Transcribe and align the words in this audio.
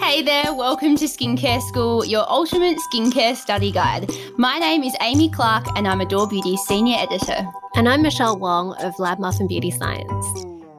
Hey 0.00 0.22
there, 0.22 0.52
welcome 0.54 0.96
to 0.96 1.06
Skincare 1.06 1.60
School, 1.62 2.04
your 2.04 2.28
ultimate 2.30 2.78
skincare 2.78 3.34
study 3.34 3.72
guide. 3.72 4.10
My 4.36 4.58
name 4.58 4.82
is 4.82 4.94
Amy 5.00 5.28
Clark 5.30 5.66
and 5.76 5.88
I'm 5.88 6.00
Adore 6.00 6.28
Beauty's 6.28 6.60
senior 6.62 6.96
editor. 6.98 7.46
And 7.74 7.88
I'm 7.88 8.02
Michelle 8.02 8.38
Wong 8.38 8.74
of 8.82 8.98
Lab 8.98 9.18
Muffin 9.18 9.46
Beauty 9.46 9.70
Science. 9.70 10.26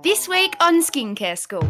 This 0.04 0.28
week 0.28 0.56
on 0.60 0.82
Skincare 0.82 1.38
School. 1.38 1.68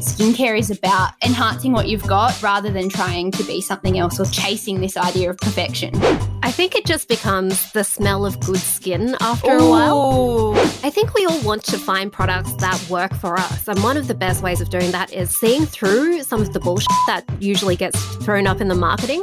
Skincare 0.00 0.58
is 0.58 0.70
about 0.70 1.12
enhancing 1.24 1.72
what 1.72 1.88
you've 1.88 2.06
got 2.06 2.42
rather 2.42 2.70
than 2.70 2.88
trying 2.88 3.30
to 3.32 3.42
be 3.44 3.60
something 3.60 3.98
else 3.98 4.20
or 4.20 4.26
chasing 4.26 4.80
this 4.80 4.96
idea 4.96 5.30
of 5.30 5.36
perfection. 5.38 5.94
I 6.42 6.50
think 6.50 6.74
it 6.74 6.86
just 6.86 7.08
becomes 7.08 7.72
the 7.72 7.84
smell 7.84 8.24
of 8.24 8.38
good 8.40 8.58
skin 8.58 9.16
after 9.20 9.52
Ooh. 9.52 9.66
a 9.66 9.70
while. 9.70 10.54
I 10.82 10.90
think 10.90 11.14
we 11.14 11.26
all 11.26 11.40
want 11.42 11.64
to 11.64 11.78
find 11.78 12.12
products 12.12 12.52
that 12.54 12.82
work 12.88 13.14
for 13.14 13.36
us. 13.38 13.68
And 13.68 13.82
one 13.82 13.96
of 13.96 14.08
the 14.08 14.14
best 14.14 14.42
ways 14.42 14.60
of 14.60 14.70
doing 14.70 14.90
that 14.92 15.12
is 15.12 15.30
seeing 15.38 15.66
through 15.66 16.22
some 16.22 16.40
of 16.40 16.52
the 16.52 16.60
bullshit 16.60 16.88
that 17.06 17.24
usually 17.40 17.76
gets 17.76 18.00
thrown 18.16 18.46
up 18.46 18.60
in 18.60 18.68
the 18.68 18.74
marketing. 18.74 19.22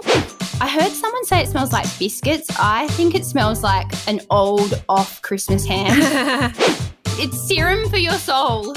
I 0.62 0.70
heard 0.70 0.91
someone 0.91 1.26
say 1.26 1.41
it 1.41 1.48
smells 1.48 1.73
like 1.73 1.85
biscuits. 1.99 2.48
I 2.59 2.87
think 2.89 3.15
it 3.15 3.26
smells 3.26 3.63
like 3.63 3.87
an 4.07 4.21
old 4.29 4.84
off 4.87 5.21
Christmas 5.21 5.65
ham. 5.65 5.98
it's 7.17 7.48
serum 7.48 7.89
for 7.89 7.98
your 7.98 8.13
soul. 8.13 8.73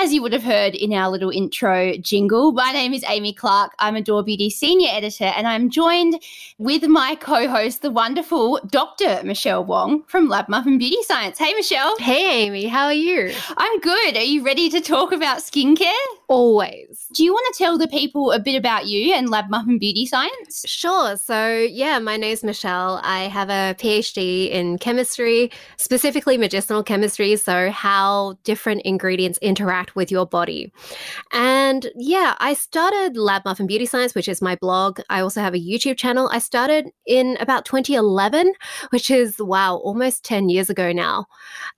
As 0.00 0.12
you 0.12 0.22
would 0.22 0.32
have 0.32 0.44
heard 0.44 0.76
in 0.76 0.92
our 0.92 1.10
little 1.10 1.30
intro 1.30 1.96
jingle, 1.96 2.52
my 2.52 2.70
name 2.70 2.94
is 2.94 3.04
Amy 3.08 3.32
Clark. 3.32 3.72
I'm 3.80 3.96
Adore 3.96 4.22
Beauty 4.22 4.48
senior 4.48 4.90
editor, 4.92 5.24
and 5.24 5.48
I'm 5.48 5.70
joined 5.70 6.22
with 6.56 6.86
my 6.86 7.16
co 7.16 7.48
host, 7.48 7.82
the 7.82 7.90
wonderful 7.90 8.60
Dr. 8.70 9.20
Michelle 9.24 9.64
Wong 9.64 10.04
from 10.04 10.28
Lab 10.28 10.48
Muffin 10.48 10.78
Beauty 10.78 11.02
Science. 11.02 11.36
Hey, 11.36 11.52
Michelle. 11.52 11.98
Hey, 11.98 12.44
Amy. 12.44 12.68
How 12.68 12.84
are 12.84 12.92
you? 12.92 13.34
I'm 13.56 13.80
good. 13.80 14.16
Are 14.16 14.22
you 14.22 14.44
ready 14.44 14.70
to 14.70 14.80
talk 14.80 15.10
about 15.10 15.38
skincare? 15.38 15.92
Always. 16.28 17.06
Do 17.14 17.24
you 17.24 17.32
want 17.32 17.54
to 17.54 17.58
tell 17.58 17.78
the 17.78 17.88
people 17.88 18.32
a 18.32 18.38
bit 18.38 18.54
about 18.54 18.86
you 18.86 19.14
and 19.14 19.30
Lab 19.30 19.48
Muffin 19.48 19.78
Beauty 19.78 20.06
Science? 20.06 20.64
Sure. 20.66 21.16
So, 21.16 21.56
yeah, 21.58 21.98
my 21.98 22.16
name's 22.16 22.44
Michelle. 22.44 23.00
I 23.02 23.24
have 23.24 23.48
a 23.48 23.74
PhD 23.78 24.50
in 24.50 24.78
chemistry, 24.78 25.50
specifically 25.76 26.36
medicinal 26.36 26.82
chemistry. 26.82 27.36
So, 27.36 27.70
how 27.70 28.36
different 28.44 28.82
ingredients 28.82 29.38
interact 29.38 29.88
interact 29.88 29.96
with 29.96 30.10
your 30.10 30.26
body. 30.26 30.72
And 31.32 31.90
yeah, 31.96 32.34
I 32.38 32.54
started 32.54 33.16
Lab 33.16 33.44
Muffin 33.44 33.66
Beauty 33.66 33.86
Science, 33.86 34.14
which 34.14 34.28
is 34.28 34.40
my 34.42 34.56
blog. 34.56 35.00
I 35.10 35.20
also 35.20 35.40
have 35.40 35.54
a 35.54 35.58
YouTube 35.58 35.96
channel. 35.96 36.28
I 36.32 36.38
started 36.38 36.90
in 37.06 37.36
about 37.40 37.64
2011, 37.64 38.52
which 38.90 39.10
is, 39.10 39.36
wow, 39.38 39.76
almost 39.76 40.24
10 40.24 40.48
years 40.48 40.70
ago 40.70 40.92
now. 40.92 41.26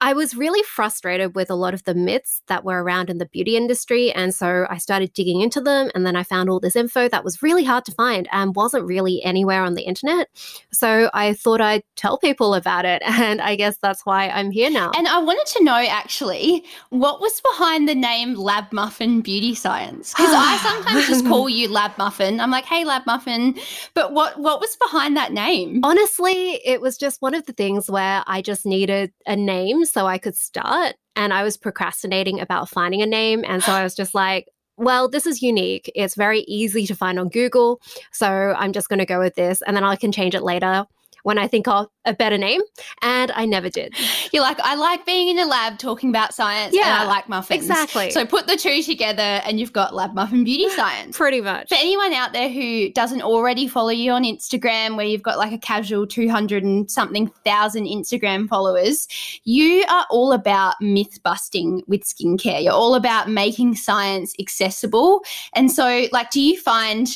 I 0.00 0.12
was 0.12 0.36
really 0.36 0.62
frustrated 0.62 1.34
with 1.34 1.50
a 1.50 1.54
lot 1.54 1.74
of 1.74 1.84
the 1.84 1.94
myths 1.94 2.42
that 2.46 2.64
were 2.64 2.82
around 2.82 3.10
in 3.10 3.18
the 3.18 3.26
beauty 3.26 3.56
industry. 3.56 4.12
And 4.12 4.34
so 4.40 4.66
I 4.70 4.78
started 4.78 5.12
digging 5.12 5.42
into 5.42 5.60
them. 5.60 5.90
And 5.94 6.06
then 6.06 6.16
I 6.16 6.22
found 6.22 6.48
all 6.48 6.60
this 6.60 6.74
info 6.74 7.10
that 7.10 7.24
was 7.24 7.42
really 7.42 7.62
hard 7.62 7.84
to 7.84 7.92
find 7.92 8.26
and 8.32 8.56
wasn't 8.56 8.86
really 8.86 9.22
anywhere 9.22 9.62
on 9.62 9.74
the 9.74 9.82
internet. 9.82 10.28
So 10.72 11.10
I 11.12 11.34
thought 11.34 11.60
I'd 11.60 11.82
tell 11.94 12.16
people 12.16 12.54
about 12.54 12.86
it. 12.86 13.02
And 13.20 13.42
I 13.42 13.54
guess 13.54 13.76
that's 13.82 14.06
why 14.06 14.30
I'm 14.30 14.50
here 14.50 14.70
now. 14.70 14.92
And 14.96 15.06
I 15.06 15.18
wanted 15.18 15.44
to 15.54 15.62
know 15.62 15.74
actually 15.74 16.64
what 16.88 17.20
was 17.20 17.38
behind 17.42 17.86
the 17.86 17.94
name 17.94 18.32
Lab 18.32 18.72
Muffin 18.72 19.20
Beauty 19.20 19.54
Science? 19.54 20.14
Because 20.14 20.32
I 20.32 20.56
sometimes 20.62 21.06
just 21.06 21.26
call 21.26 21.50
you 21.50 21.68
Lab 21.68 21.98
Muffin. 21.98 22.40
I'm 22.40 22.50
like, 22.50 22.64
hey, 22.64 22.84
Lab 22.84 23.04
Muffin. 23.04 23.58
But 23.92 24.14
what 24.14 24.40
what 24.40 24.58
was 24.58 24.74
behind 24.76 25.18
that 25.18 25.32
name? 25.32 25.80
Honestly, 25.84 26.60
it 26.64 26.80
was 26.80 26.96
just 26.96 27.20
one 27.20 27.34
of 27.34 27.44
the 27.44 27.52
things 27.52 27.90
where 27.90 28.24
I 28.26 28.40
just 28.40 28.64
needed 28.64 29.12
a 29.26 29.36
name 29.36 29.84
so 29.84 30.06
I 30.06 30.16
could 30.16 30.36
start. 30.36 30.94
And 31.16 31.32
I 31.32 31.42
was 31.42 31.56
procrastinating 31.56 32.40
about 32.40 32.68
finding 32.68 33.02
a 33.02 33.06
name. 33.06 33.44
And 33.46 33.62
so 33.62 33.72
I 33.72 33.82
was 33.82 33.94
just 33.94 34.14
like, 34.14 34.48
well, 34.76 35.08
this 35.08 35.26
is 35.26 35.42
unique. 35.42 35.90
It's 35.94 36.14
very 36.14 36.40
easy 36.40 36.86
to 36.86 36.94
find 36.94 37.18
on 37.18 37.28
Google. 37.28 37.80
So 38.12 38.54
I'm 38.56 38.72
just 38.72 38.88
going 38.88 38.98
to 39.00 39.06
go 39.06 39.18
with 39.18 39.34
this 39.34 39.62
and 39.62 39.76
then 39.76 39.84
I 39.84 39.96
can 39.96 40.12
change 40.12 40.34
it 40.34 40.42
later 40.42 40.86
when 41.22 41.38
I 41.38 41.46
think 41.46 41.68
of 41.68 41.88
a 42.04 42.14
better 42.14 42.38
name, 42.38 42.60
and 43.02 43.30
I 43.32 43.44
never 43.44 43.68
did. 43.68 43.94
You're 44.32 44.42
like, 44.42 44.58
I 44.60 44.74
like 44.74 45.04
being 45.04 45.28
in 45.28 45.38
a 45.38 45.44
lab 45.44 45.78
talking 45.78 46.08
about 46.08 46.34
science, 46.34 46.74
yeah, 46.74 46.82
and 46.84 46.94
I 46.94 47.06
like 47.06 47.28
muffins. 47.28 47.62
Exactly. 47.62 48.10
So 48.10 48.24
put 48.24 48.46
the 48.46 48.56
two 48.56 48.82
together, 48.82 49.22
and 49.22 49.60
you've 49.60 49.72
got 49.72 49.94
Lab 49.94 50.14
Muffin 50.14 50.44
Beauty 50.44 50.68
Science. 50.76 51.16
Pretty 51.16 51.40
much. 51.40 51.68
For 51.68 51.74
anyone 51.74 52.12
out 52.12 52.32
there 52.32 52.48
who 52.48 52.90
doesn't 52.90 53.22
already 53.22 53.68
follow 53.68 53.90
you 53.90 54.12
on 54.12 54.24
Instagram, 54.24 54.96
where 54.96 55.06
you've 55.06 55.22
got 55.22 55.38
like 55.38 55.52
a 55.52 55.58
casual 55.58 56.06
200 56.06 56.64
and 56.64 56.90
something 56.90 57.30
thousand 57.44 57.84
Instagram 57.84 58.48
followers, 58.48 59.06
you 59.44 59.84
are 59.88 60.06
all 60.10 60.32
about 60.32 60.74
myth 60.80 61.22
busting 61.22 61.82
with 61.86 62.02
skincare. 62.02 62.62
You're 62.62 62.72
all 62.72 62.94
about 62.94 63.28
making 63.28 63.74
science 63.76 64.34
accessible. 64.40 65.22
And 65.54 65.70
so, 65.70 66.06
like, 66.12 66.30
do 66.30 66.40
you 66.40 66.58
find 66.58 67.08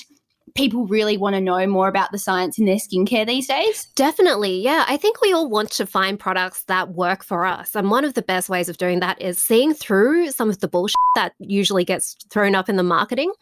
people 0.55 0.87
really 0.87 1.17
want 1.17 1.35
to 1.35 1.41
know 1.41 1.67
more 1.67 1.89
about 1.89 2.13
the 2.13 2.19
science 2.19 2.59
in 2.59 2.65
their 2.65 2.77
skincare 2.77 3.27
these 3.27 3.49
days? 3.49 3.87
Definitely. 3.97 4.61
Yeah. 4.61 4.85
I 4.89 4.97
think 4.97 5.21
we 5.21 5.33
all 5.33 5.49
want 5.51 5.71
to 5.73 5.87
find 5.87 6.19
products 6.19 6.65
that 6.65 6.91
work 6.91 7.25
for 7.25 7.45
us. 7.45 7.75
And 7.75 7.91
one 7.91 8.05
of 8.05 8.15
the 8.15 8.23
best 8.23 8.49
ways 8.49 8.69
of 8.69 8.77
doing 8.77 9.01
that 9.01 9.21
is 9.21 9.39
seeing 9.39 9.75
through 9.75 10.31
some 10.31 10.49
of 10.49 10.61
the 10.61 10.69
bullshit 10.69 10.95
that 11.17 11.33
usually 11.39 11.85
gets 11.85 12.17
thrown 12.31 12.55
up 12.55 12.69
in 12.69 12.77
the 12.77 12.83
marketing. 12.83 13.33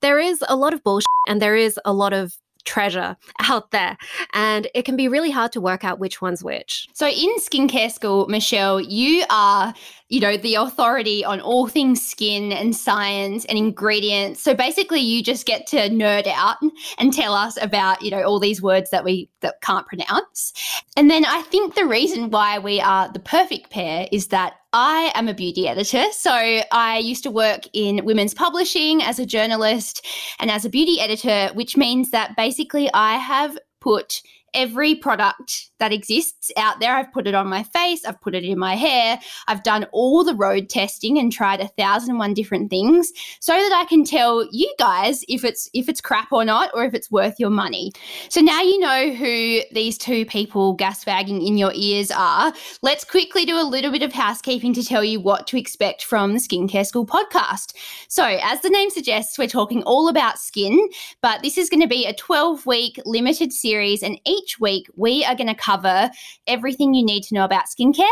There 0.00 0.18
is 0.18 0.44
a 0.48 0.56
lot 0.56 0.72
of 0.72 0.82
bullshit 0.84 1.06
and 1.28 1.42
there 1.42 1.56
is 1.56 1.78
a 1.84 1.92
lot 1.92 2.12
of 2.12 2.36
treasure 2.64 3.16
out 3.40 3.70
there. 3.70 3.96
And 4.32 4.68
it 4.74 4.84
can 4.84 4.96
be 4.96 5.08
really 5.08 5.30
hard 5.30 5.52
to 5.52 5.60
work 5.60 5.84
out 5.84 5.98
which 5.98 6.20
one's 6.20 6.42
which. 6.42 6.88
So, 6.94 7.06
in 7.06 7.36
skincare 7.38 7.90
school, 7.90 8.26
Michelle, 8.28 8.80
you 8.80 9.24
are 9.30 9.74
you 10.10 10.18
know, 10.18 10.36
the 10.36 10.56
authority 10.56 11.24
on 11.24 11.40
all 11.40 11.68
things 11.68 12.04
skin 12.04 12.52
and 12.52 12.74
science 12.74 13.44
and 13.44 13.56
ingredients. 13.56 14.42
So 14.42 14.54
basically 14.54 15.00
you 15.00 15.22
just 15.22 15.46
get 15.46 15.68
to 15.68 15.88
nerd 15.88 16.26
out 16.26 16.56
and 16.98 17.12
tell 17.12 17.32
us 17.32 17.56
about, 17.62 18.02
you 18.02 18.10
know, 18.10 18.22
all 18.22 18.40
these 18.40 18.60
words 18.60 18.90
that 18.90 19.04
we 19.04 19.30
that 19.40 19.60
can't 19.62 19.86
pronounce. 19.86 20.52
And 20.96 21.08
then 21.08 21.24
I 21.24 21.42
think 21.42 21.74
the 21.74 21.86
reason 21.86 22.30
why 22.30 22.58
we 22.58 22.80
are 22.80 23.10
the 23.10 23.20
perfect 23.20 23.70
pair 23.70 24.08
is 24.10 24.26
that 24.28 24.54
I 24.72 25.10
am 25.14 25.28
a 25.28 25.34
beauty 25.34 25.66
editor. 25.66 26.04
So 26.12 26.32
I 26.32 26.98
used 26.98 27.24
to 27.24 27.30
work 27.30 27.62
in 27.72 28.04
women's 28.04 28.34
publishing 28.34 29.02
as 29.02 29.18
a 29.18 29.26
journalist 29.26 30.06
and 30.38 30.50
as 30.50 30.64
a 30.64 30.70
beauty 30.70 31.00
editor, 31.00 31.52
which 31.54 31.76
means 31.76 32.10
that 32.10 32.36
basically 32.36 32.88
I 32.94 33.16
have 33.16 33.58
put 33.80 34.22
every 34.54 34.94
product 34.94 35.70
that 35.78 35.92
exists 35.92 36.50
out 36.56 36.80
there. 36.80 36.94
I've 36.94 37.12
put 37.12 37.26
it 37.26 37.34
on 37.34 37.48
my 37.48 37.62
face, 37.62 38.04
I've 38.04 38.20
put 38.20 38.34
it 38.34 38.44
in 38.44 38.58
my 38.58 38.74
hair, 38.74 39.18
I've 39.48 39.62
done 39.62 39.86
all 39.92 40.24
the 40.24 40.34
road 40.34 40.68
testing 40.68 41.18
and 41.18 41.32
tried 41.32 41.60
a 41.60 41.68
thousand 41.68 42.10
and 42.10 42.18
one 42.18 42.34
different 42.34 42.70
things 42.70 43.12
so 43.40 43.52
that 43.52 43.72
I 43.72 43.84
can 43.86 44.04
tell 44.04 44.46
you 44.52 44.72
guys 44.78 45.24
if 45.28 45.44
it's 45.44 45.68
if 45.74 45.88
it's 45.88 46.00
crap 46.00 46.32
or 46.32 46.44
not 46.44 46.70
or 46.74 46.84
if 46.84 46.94
it's 46.94 47.10
worth 47.10 47.38
your 47.38 47.50
money. 47.50 47.92
So 48.28 48.40
now 48.40 48.60
you 48.60 48.78
know 48.78 49.12
who 49.12 49.60
these 49.72 49.96
two 49.98 50.26
people 50.26 50.76
gasbagging 50.76 51.46
in 51.46 51.56
your 51.56 51.72
ears 51.74 52.10
are. 52.10 52.52
Let's 52.82 53.04
quickly 53.04 53.44
do 53.44 53.58
a 53.58 53.62
little 53.62 53.90
bit 53.90 54.02
of 54.02 54.12
housekeeping 54.12 54.74
to 54.74 54.84
tell 54.84 55.04
you 55.04 55.20
what 55.20 55.46
to 55.48 55.58
expect 55.58 56.04
from 56.04 56.34
the 56.34 56.40
Skincare 56.40 56.86
School 56.86 57.06
podcast. 57.06 57.74
So, 58.08 58.24
as 58.24 58.60
the 58.60 58.70
name 58.70 58.90
suggests, 58.90 59.38
we're 59.38 59.48
talking 59.48 59.82
all 59.84 60.08
about 60.08 60.38
skin, 60.38 60.88
but 61.20 61.42
this 61.42 61.58
is 61.58 61.68
going 61.68 61.80
to 61.80 61.86
be 61.86 62.06
a 62.06 62.14
12 62.14 62.66
week 62.66 63.00
limited 63.04 63.52
series 63.52 64.02
and 64.02 64.20
each 64.26 64.39
week 64.60 64.86
we 64.96 65.24
are 65.24 65.34
going 65.34 65.46
to 65.46 65.54
cover 65.54 66.10
everything 66.46 66.94
you 66.94 67.04
need 67.04 67.22
to 67.22 67.34
know 67.34 67.44
about 67.44 67.64
skincare 67.66 68.06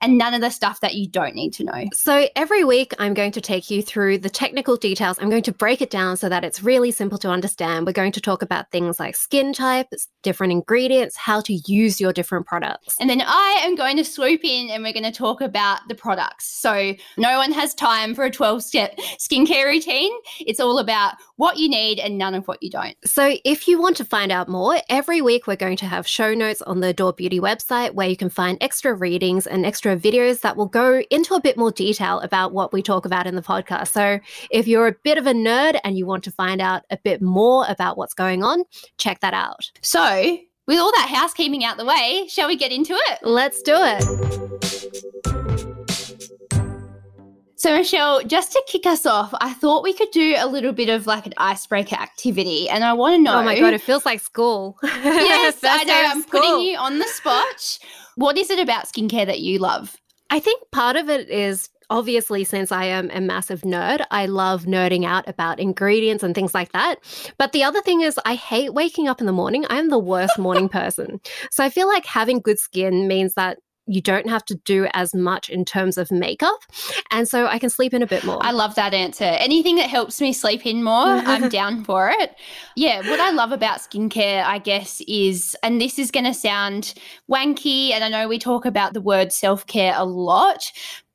and 0.00 0.18
none 0.18 0.34
of 0.34 0.40
the 0.40 0.50
stuff 0.50 0.80
that 0.80 0.94
you 0.94 1.08
don't 1.08 1.34
need 1.34 1.52
to 1.54 1.64
know. 1.64 1.84
So, 1.92 2.28
every 2.36 2.64
week, 2.64 2.92
I'm 2.98 3.14
going 3.14 3.32
to 3.32 3.40
take 3.40 3.70
you 3.70 3.82
through 3.82 4.18
the 4.18 4.28
technical 4.28 4.76
details. 4.76 5.18
I'm 5.20 5.30
going 5.30 5.42
to 5.44 5.52
break 5.52 5.80
it 5.80 5.90
down 5.90 6.16
so 6.16 6.28
that 6.28 6.44
it's 6.44 6.62
really 6.62 6.90
simple 6.90 7.18
to 7.18 7.28
understand. 7.28 7.86
We're 7.86 7.92
going 7.92 8.12
to 8.12 8.20
talk 8.20 8.42
about 8.42 8.70
things 8.70 9.00
like 9.00 9.16
skin 9.16 9.52
types, 9.52 10.08
different 10.22 10.52
ingredients, 10.52 11.16
how 11.16 11.40
to 11.42 11.54
use 11.66 12.00
your 12.00 12.12
different 12.12 12.46
products. 12.46 12.96
And 13.00 13.08
then 13.08 13.22
I 13.24 13.60
am 13.62 13.74
going 13.74 13.96
to 13.96 14.04
swoop 14.04 14.44
in 14.44 14.70
and 14.70 14.82
we're 14.82 14.92
going 14.92 15.04
to 15.04 15.12
talk 15.12 15.40
about 15.40 15.80
the 15.88 15.94
products. 15.94 16.46
So, 16.46 16.94
no 17.16 17.38
one 17.38 17.52
has 17.52 17.74
time 17.74 18.14
for 18.14 18.24
a 18.24 18.30
12 18.30 18.62
step 18.62 18.98
skincare 19.18 19.66
routine. 19.66 20.12
It's 20.40 20.60
all 20.60 20.78
about 20.78 21.14
what 21.36 21.58
you 21.58 21.68
need 21.68 21.98
and 21.98 22.18
none 22.18 22.34
of 22.34 22.46
what 22.46 22.62
you 22.62 22.70
don't. 22.70 22.96
So, 23.04 23.36
if 23.44 23.68
you 23.68 23.80
want 23.80 23.96
to 23.98 24.04
find 24.04 24.32
out 24.32 24.48
more, 24.48 24.78
every 24.88 25.20
week 25.20 25.46
we're 25.46 25.56
going 25.56 25.76
to 25.78 25.86
have 25.86 26.06
show 26.06 26.34
notes 26.34 26.62
on 26.62 26.80
the 26.80 26.88
Adore 26.88 27.12
Beauty 27.12 27.40
website 27.40 27.94
where 27.94 28.08
you 28.08 28.16
can 28.16 28.28
find 28.28 28.58
extra 28.60 28.94
readings 28.94 29.46
and 29.46 29.64
extra 29.64 29.83
videos 29.90 30.40
that 30.40 30.56
will 30.56 30.66
go 30.66 31.02
into 31.10 31.34
a 31.34 31.40
bit 31.40 31.56
more 31.56 31.70
detail 31.70 32.20
about 32.20 32.52
what 32.52 32.72
we 32.72 32.82
talk 32.82 33.04
about 33.04 33.26
in 33.26 33.34
the 33.34 33.42
podcast. 33.42 33.88
So 33.88 34.18
if 34.50 34.66
you're 34.66 34.88
a 34.88 34.96
bit 35.04 35.18
of 35.18 35.26
a 35.26 35.32
nerd 35.32 35.78
and 35.84 35.96
you 35.96 36.06
want 36.06 36.24
to 36.24 36.30
find 36.30 36.60
out 36.60 36.82
a 36.90 36.98
bit 36.98 37.22
more 37.22 37.64
about 37.68 37.96
what's 37.96 38.14
going 38.14 38.42
on, 38.42 38.64
check 38.98 39.20
that 39.20 39.34
out. 39.34 39.70
So, 39.80 40.38
with 40.66 40.78
all 40.78 40.92
that 40.92 41.08
housekeeping 41.10 41.64
out 41.64 41.76
the 41.76 41.84
way, 41.84 42.26
shall 42.28 42.48
we 42.48 42.56
get 42.56 42.72
into 42.72 42.94
it? 42.94 43.18
Let's 43.22 43.60
do 43.62 43.74
it. 43.76 44.44
So, 47.64 47.74
Michelle, 47.74 48.22
just 48.24 48.52
to 48.52 48.62
kick 48.66 48.84
us 48.84 49.06
off, 49.06 49.32
I 49.40 49.54
thought 49.54 49.82
we 49.82 49.94
could 49.94 50.10
do 50.10 50.34
a 50.36 50.46
little 50.46 50.72
bit 50.72 50.90
of 50.90 51.06
like 51.06 51.24
an 51.24 51.32
icebreaker 51.38 51.96
activity. 51.96 52.68
And 52.68 52.84
I 52.84 52.92
want 52.92 53.14
to 53.14 53.22
know. 53.22 53.38
Oh 53.38 53.42
my 53.42 53.58
God, 53.58 53.72
it 53.72 53.80
feels 53.80 54.04
like 54.04 54.20
school. 54.20 54.76
Yes, 54.82 55.60
I 55.64 55.82
know. 55.84 55.94
I'm 55.94 56.20
school. 56.20 56.42
putting 56.42 56.60
you 56.60 56.76
on 56.76 56.98
the 56.98 57.06
spot. 57.06 57.78
What 58.16 58.38
is 58.38 58.50
it 58.50 58.58
about 58.58 58.86
skincare 58.86 59.26
that 59.26 59.40
you 59.40 59.58
love? 59.58 59.96
I 60.30 60.38
think 60.38 60.62
part 60.72 60.96
of 60.96 61.08
it 61.08 61.28
is 61.28 61.68
obviously, 61.90 62.44
since 62.44 62.72
I 62.72 62.84
am 62.86 63.10
a 63.12 63.20
massive 63.20 63.62
nerd, 63.62 64.04
I 64.10 64.26
love 64.26 64.64
nerding 64.64 65.04
out 65.04 65.28
about 65.28 65.60
ingredients 65.60 66.22
and 66.22 66.34
things 66.34 66.54
like 66.54 66.72
that. 66.72 66.96
But 67.38 67.52
the 67.52 67.62
other 67.62 67.80
thing 67.82 68.00
is, 68.00 68.18
I 68.24 68.34
hate 68.34 68.74
waking 68.74 69.08
up 69.08 69.20
in 69.20 69.26
the 69.26 69.32
morning. 69.32 69.66
I'm 69.68 69.90
the 69.90 69.98
worst 69.98 70.38
morning 70.38 70.68
person. 70.68 71.20
So 71.50 71.62
I 71.62 71.70
feel 71.70 71.88
like 71.88 72.06
having 72.06 72.40
good 72.40 72.58
skin 72.58 73.06
means 73.06 73.34
that 73.34 73.58
you 73.86 74.00
don't 74.00 74.28
have 74.28 74.44
to 74.46 74.54
do 74.54 74.86
as 74.92 75.14
much 75.14 75.50
in 75.50 75.64
terms 75.64 75.98
of 75.98 76.10
makeup. 76.10 76.58
And 77.10 77.28
so 77.28 77.46
I 77.46 77.58
can 77.58 77.70
sleep 77.70 77.92
in 77.92 78.02
a 78.02 78.06
bit 78.06 78.24
more. 78.24 78.38
I 78.40 78.50
love 78.50 78.74
that 78.76 78.94
answer. 78.94 79.24
Anything 79.24 79.76
that 79.76 79.90
helps 79.90 80.20
me 80.20 80.32
sleep 80.32 80.64
in 80.66 80.82
more, 80.82 80.94
I'm 80.94 81.48
down 81.50 81.84
for 81.84 82.10
it. 82.10 82.34
Yeah, 82.76 83.08
what 83.08 83.20
I 83.20 83.30
love 83.30 83.52
about 83.52 83.80
skincare, 83.80 84.44
I 84.44 84.58
guess, 84.58 85.02
is, 85.06 85.54
and 85.62 85.80
this 85.80 85.98
is 85.98 86.10
going 86.10 86.24
to 86.24 86.34
sound 86.34 86.94
wanky, 87.30 87.90
and 87.90 88.02
I 88.02 88.08
know 88.08 88.28
we 88.28 88.38
talk 88.38 88.64
about 88.64 88.94
the 88.94 89.00
word 89.00 89.32
self 89.32 89.66
care 89.66 89.94
a 89.96 90.04
lot, 90.04 90.64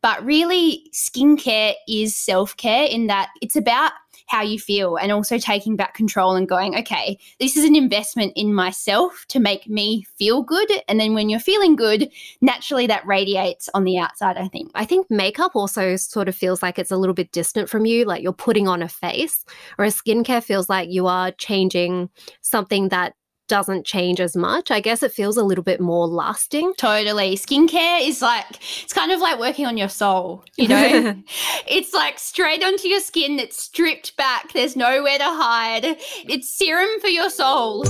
but 0.02 0.24
really, 0.24 0.90
skincare 0.94 1.74
is 1.88 2.16
self 2.16 2.56
care 2.56 2.86
in 2.86 3.08
that 3.08 3.30
it's 3.42 3.56
about 3.56 3.92
how 4.30 4.42
you 4.44 4.60
feel 4.60 4.96
and 4.96 5.12
also 5.12 5.38
taking 5.38 5.76
back 5.76 5.94
control 5.94 6.36
and 6.36 6.48
going, 6.48 6.78
okay, 6.78 7.18
this 7.40 7.58
is 7.58 7.66
an 7.66 7.76
investment 7.76 8.32
in 8.36 8.54
myself 8.54 9.26
to 9.30 9.40
make 9.40 9.68
me 9.68 10.04
feel 10.18 10.44
good. 10.44 10.72
And 10.88 11.00
then 11.00 11.16
when 11.16 11.30
you're 11.30 11.40
feeling 11.40 11.76
good, 11.76 12.10
naturally 12.40 12.88
that 12.88 13.06
radiates 13.06 13.70
on 13.74 13.84
the 13.84 13.98
outside, 13.98 14.38
I 14.38 14.48
think. 14.48 14.72
I 14.76 14.86
think 14.86 15.10
makeup 15.10 15.56
also 15.56 15.96
sort 15.96 16.30
of 16.30 16.36
feels 16.36 16.62
like 16.62 16.78
it's 16.78 16.92
a 16.92 16.98
little 16.98 17.16
bit 17.16 17.32
distant 17.32 17.70
from 17.70 17.86
you, 17.86 18.06
like 18.06 18.22
you're 18.22 18.32
putting 18.32 18.68
on 18.68 18.84
a 18.84 18.88
face, 18.88 19.44
whereas 19.76 20.00
skincare 20.00 20.44
feels 20.44 20.70
like 20.70 20.90
you 20.90 21.08
are 21.08 21.32
changing 21.32 22.10
something 22.42 22.90
that 22.90 23.16
doesn't 23.50 23.86
change 23.86 24.22
as 24.22 24.38
much. 24.38 24.72
I 24.72 24.80
guess 24.80 25.04
it 25.04 25.12
feels 25.12 25.36
a 25.36 25.44
little 25.44 25.64
bit 25.64 25.82
more 25.82 26.08
lasting. 26.08 26.74
Totally. 26.78 27.36
Skincare 27.36 28.08
is 28.08 28.22
like, 28.22 28.46
it's 28.84 28.94
kind 28.94 29.12
of 29.12 29.20
like 29.20 29.40
working 29.40 29.66
on 29.66 29.76
your 29.76 29.90
soul, 29.90 30.46
you 30.56 30.70
know? 30.70 31.22
it's 31.68 31.94
like 31.94 32.18
straight 32.18 32.64
onto 32.64 32.88
your 32.88 33.02
skin, 33.02 33.40
it's 33.40 33.62
stripped 33.62 34.16
back, 34.16 34.54
there's 34.54 34.78
nowhere 34.78 35.18
to 35.18 35.26
hide. 35.26 35.98
It's 36.26 36.50
serum 36.50 37.00
for 37.02 37.08
your 37.10 37.30
soul. 37.30 37.84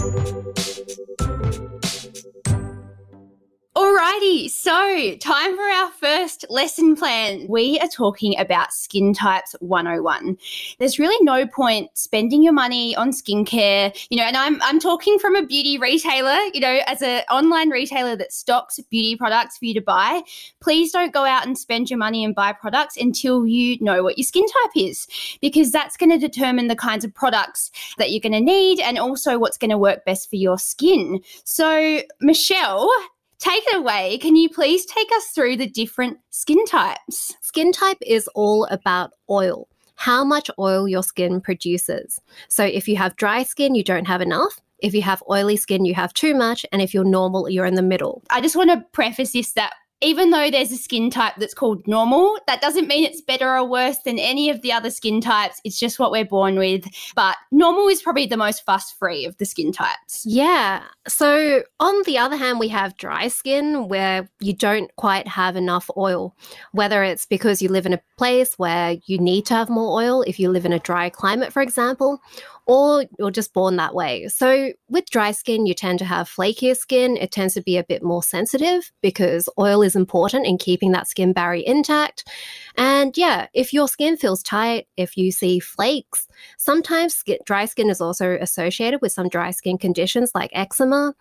Alrighty, 3.79 4.49
so 4.49 5.15
time 5.21 5.55
for 5.55 5.63
our 5.63 5.89
first 5.91 6.45
lesson 6.49 6.97
plan. 6.97 7.45
We 7.47 7.79
are 7.79 7.87
talking 7.87 8.37
about 8.37 8.73
skin 8.73 9.13
types 9.13 9.55
101. 9.61 10.37
There's 10.79 10.99
really 10.99 11.15
no 11.23 11.47
point 11.47 11.89
spending 11.93 12.43
your 12.43 12.51
money 12.51 12.93
on 12.97 13.11
skincare, 13.11 13.97
you 14.09 14.17
know, 14.17 14.25
and 14.25 14.35
I'm 14.35 14.61
I'm 14.63 14.81
talking 14.81 15.17
from 15.17 15.37
a 15.37 15.45
beauty 15.45 15.77
retailer, 15.77 16.37
you 16.53 16.59
know, 16.59 16.81
as 16.87 17.01
an 17.01 17.23
online 17.31 17.69
retailer 17.69 18.17
that 18.17 18.33
stocks 18.33 18.81
beauty 18.89 19.15
products 19.15 19.57
for 19.57 19.63
you 19.63 19.73
to 19.75 19.81
buy. 19.81 20.23
Please 20.59 20.91
don't 20.91 21.13
go 21.13 21.23
out 21.23 21.47
and 21.47 21.57
spend 21.57 21.89
your 21.89 21.99
money 21.99 22.25
and 22.25 22.35
buy 22.35 22.51
products 22.51 22.97
until 22.97 23.47
you 23.47 23.77
know 23.79 24.03
what 24.03 24.17
your 24.17 24.25
skin 24.25 24.45
type 24.45 24.71
is, 24.75 25.07
because 25.39 25.71
that's 25.71 25.95
going 25.95 26.09
to 26.09 26.17
determine 26.17 26.67
the 26.67 26.75
kinds 26.75 27.05
of 27.05 27.13
products 27.13 27.71
that 27.97 28.11
you're 28.11 28.19
going 28.19 28.33
to 28.33 28.41
need 28.41 28.81
and 28.81 28.97
also 28.97 29.39
what's 29.39 29.57
going 29.57 29.71
to 29.71 29.77
work 29.77 30.03
best 30.03 30.29
for 30.29 30.35
your 30.35 30.59
skin. 30.59 31.21
So, 31.45 32.01
Michelle, 32.19 32.91
Take 33.39 33.63
it 33.67 33.77
away. 33.77 34.17
Can 34.19 34.35
you 34.35 34.49
please 34.49 34.85
take 34.85 35.09
us 35.15 35.27
through 35.27 35.57
the 35.57 35.69
different 35.69 36.17
skin 36.29 36.63
types? 36.65 37.33
Skin 37.41 37.71
type 37.71 37.97
is 38.01 38.27
all 38.35 38.65
about 38.65 39.11
oil 39.29 39.67
how 39.99 40.23
much 40.23 40.49
oil 40.57 40.87
your 40.87 41.03
skin 41.03 41.41
produces. 41.41 42.21
So 42.47 42.63
if 42.63 42.87
you 42.87 42.95
have 42.95 43.17
dry 43.17 43.43
skin, 43.43 43.75
you 43.75 43.83
don't 43.83 44.07
have 44.07 44.21
enough. 44.21 44.57
If 44.79 44.93
you 44.93 45.01
have 45.01 45.21
oily 45.29 45.57
skin, 45.57 45.83
you 45.83 45.93
have 45.93 46.13
too 46.13 46.33
much. 46.33 46.65
And 46.71 46.81
if 46.81 46.93
you're 46.93 47.03
normal, 47.03 47.49
you're 47.49 47.65
in 47.65 47.75
the 47.75 47.81
middle. 47.81 48.23
I 48.29 48.39
just 48.39 48.55
want 48.55 48.69
to 48.69 48.85
preface 48.93 49.33
this 49.33 49.51
that 49.53 49.73
even 50.01 50.29
though 50.29 50.49
there's 50.49 50.71
a 50.71 50.77
skin 50.77 51.09
type 51.09 51.33
that's 51.37 51.53
called 51.53 51.85
normal, 51.87 52.37
that 52.47 52.61
doesn't 52.61 52.87
mean 52.87 53.03
it's 53.03 53.21
better 53.21 53.49
or 53.49 53.65
worse 53.65 53.97
than 53.99 54.17
any 54.17 54.49
of 54.49 54.61
the 54.61 54.71
other 54.71 54.89
skin 54.89 55.19
types. 55.19 55.59
It's 55.63 55.77
just 55.79 55.99
what 55.99 56.11
we're 56.11 56.25
born 56.25 56.57
with. 56.57 56.85
But 57.15 57.35
normal 57.51 57.87
is 57.87 58.01
probably 58.01 58.25
the 58.25 58.37
most 58.37 58.65
fuss 58.65 58.91
free 58.91 59.25
of 59.25 59.37
the 59.37 59.45
skin 59.45 59.71
types. 59.71 60.23
Yeah. 60.25 60.83
So, 61.07 61.63
on 61.79 62.03
the 62.05 62.17
other 62.17 62.37
hand, 62.37 62.59
we 62.59 62.69
have 62.69 62.97
dry 62.97 63.27
skin 63.27 63.89
where 63.89 64.29
you 64.39 64.53
don't 64.53 64.93
quite 64.95 65.27
have 65.27 65.55
enough 65.55 65.89
oil, 65.97 66.35
whether 66.71 67.03
it's 67.03 67.25
because 67.25 67.61
you 67.61 67.69
live 67.69 67.85
in 67.85 67.93
a 67.93 68.01
place 68.17 68.53
where 68.57 68.97
you 69.05 69.17
need 69.17 69.45
to 69.47 69.53
have 69.53 69.69
more 69.69 70.01
oil, 70.01 70.21
if 70.23 70.39
you 70.39 70.49
live 70.49 70.65
in 70.65 70.73
a 70.73 70.79
dry 70.79 71.09
climate, 71.09 71.51
for 71.51 71.61
example, 71.61 72.21
or 72.69 73.03
you're 73.17 73.31
just 73.31 73.51
born 73.51 73.77
that 73.77 73.95
way. 73.95 74.27
So, 74.27 74.73
with 74.89 75.09
dry 75.09 75.31
skin, 75.31 75.65
you 75.65 75.73
tend 75.73 75.97
to 75.99 76.05
have 76.05 76.29
flakier 76.29 76.77
skin. 76.77 77.17
It 77.17 77.31
tends 77.31 77.55
to 77.55 77.61
be 77.61 77.77
a 77.77 77.83
bit 77.83 78.03
more 78.03 78.21
sensitive 78.21 78.91
because 79.01 79.49
oil 79.57 79.81
is 79.81 79.95
important 79.95 80.45
in 80.45 80.59
keeping 80.59 80.91
that 80.91 81.07
skin 81.07 81.33
barrier 81.33 81.63
intact. 81.65 82.29
And 82.77 83.17
yeah, 83.17 83.47
if 83.55 83.73
your 83.73 83.87
skin 83.87 84.17
feels 84.17 84.43
tight, 84.43 84.87
if 84.97 85.17
you 85.17 85.31
see 85.31 85.59
flakes, 85.59 86.27
sometimes 86.57 87.23
dry 87.43 87.65
skin 87.65 87.89
is 87.89 88.01
also 88.01 88.37
associated 88.39 89.01
with 89.01 89.11
some 89.13 89.29
dry 89.29 89.49
skin 89.49 89.79
conditions 89.79 90.31
like 90.35 90.51
eczema, 90.53 91.15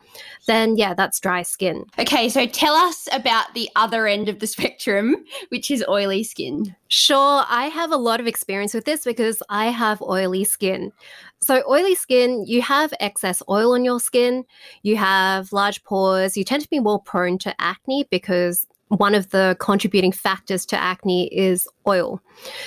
then 0.47 0.77
yeah, 0.77 0.93
that's 0.93 1.19
dry 1.19 1.41
skin. 1.41 1.87
Okay, 1.99 2.29
so 2.29 2.45
tell 2.47 2.75
us 2.75 3.09
about 3.11 3.55
the 3.55 3.71
other 3.75 4.07
end 4.07 4.29
of 4.29 4.41
the 4.41 4.47
spectrum, 4.55 5.17
which 5.49 5.71
is 5.71 5.83
oily 5.89 6.25
skin. 6.25 6.77
Sure, 6.89 7.45
I 7.49 7.69
have 7.69 7.91
a 7.91 7.97
lot 7.97 8.21
of 8.21 8.27
experience 8.27 8.75
with 8.75 8.85
this 8.85 9.05
because 9.05 9.43
I 9.49 9.67
have 9.67 10.03
oily 10.03 10.45
skin. 10.45 10.93
So, 11.41 11.63
oily 11.69 11.95
skin, 11.95 12.45
you 12.47 12.63
have 12.63 12.93
excess 13.01 13.43
oil 13.49 13.73
on 13.73 13.85
your 13.85 14.01
skin, 14.01 14.45
you 14.83 14.97
have 14.97 15.53
large 15.53 15.83
pores, 15.85 16.37
you 16.37 16.45
tend 16.45 16.63
to 16.63 16.69
be 16.69 16.81
more 16.81 17.01
prone 17.01 17.39
to 17.39 17.55
acne 17.61 18.07
because 18.11 18.67
one 18.89 19.15
of 19.15 19.31
the 19.31 19.57
contributing 19.61 20.13
factors 20.13 20.67
to 20.67 20.81
acne 20.81 21.29
is 21.29 21.69
oil. 21.87 22.21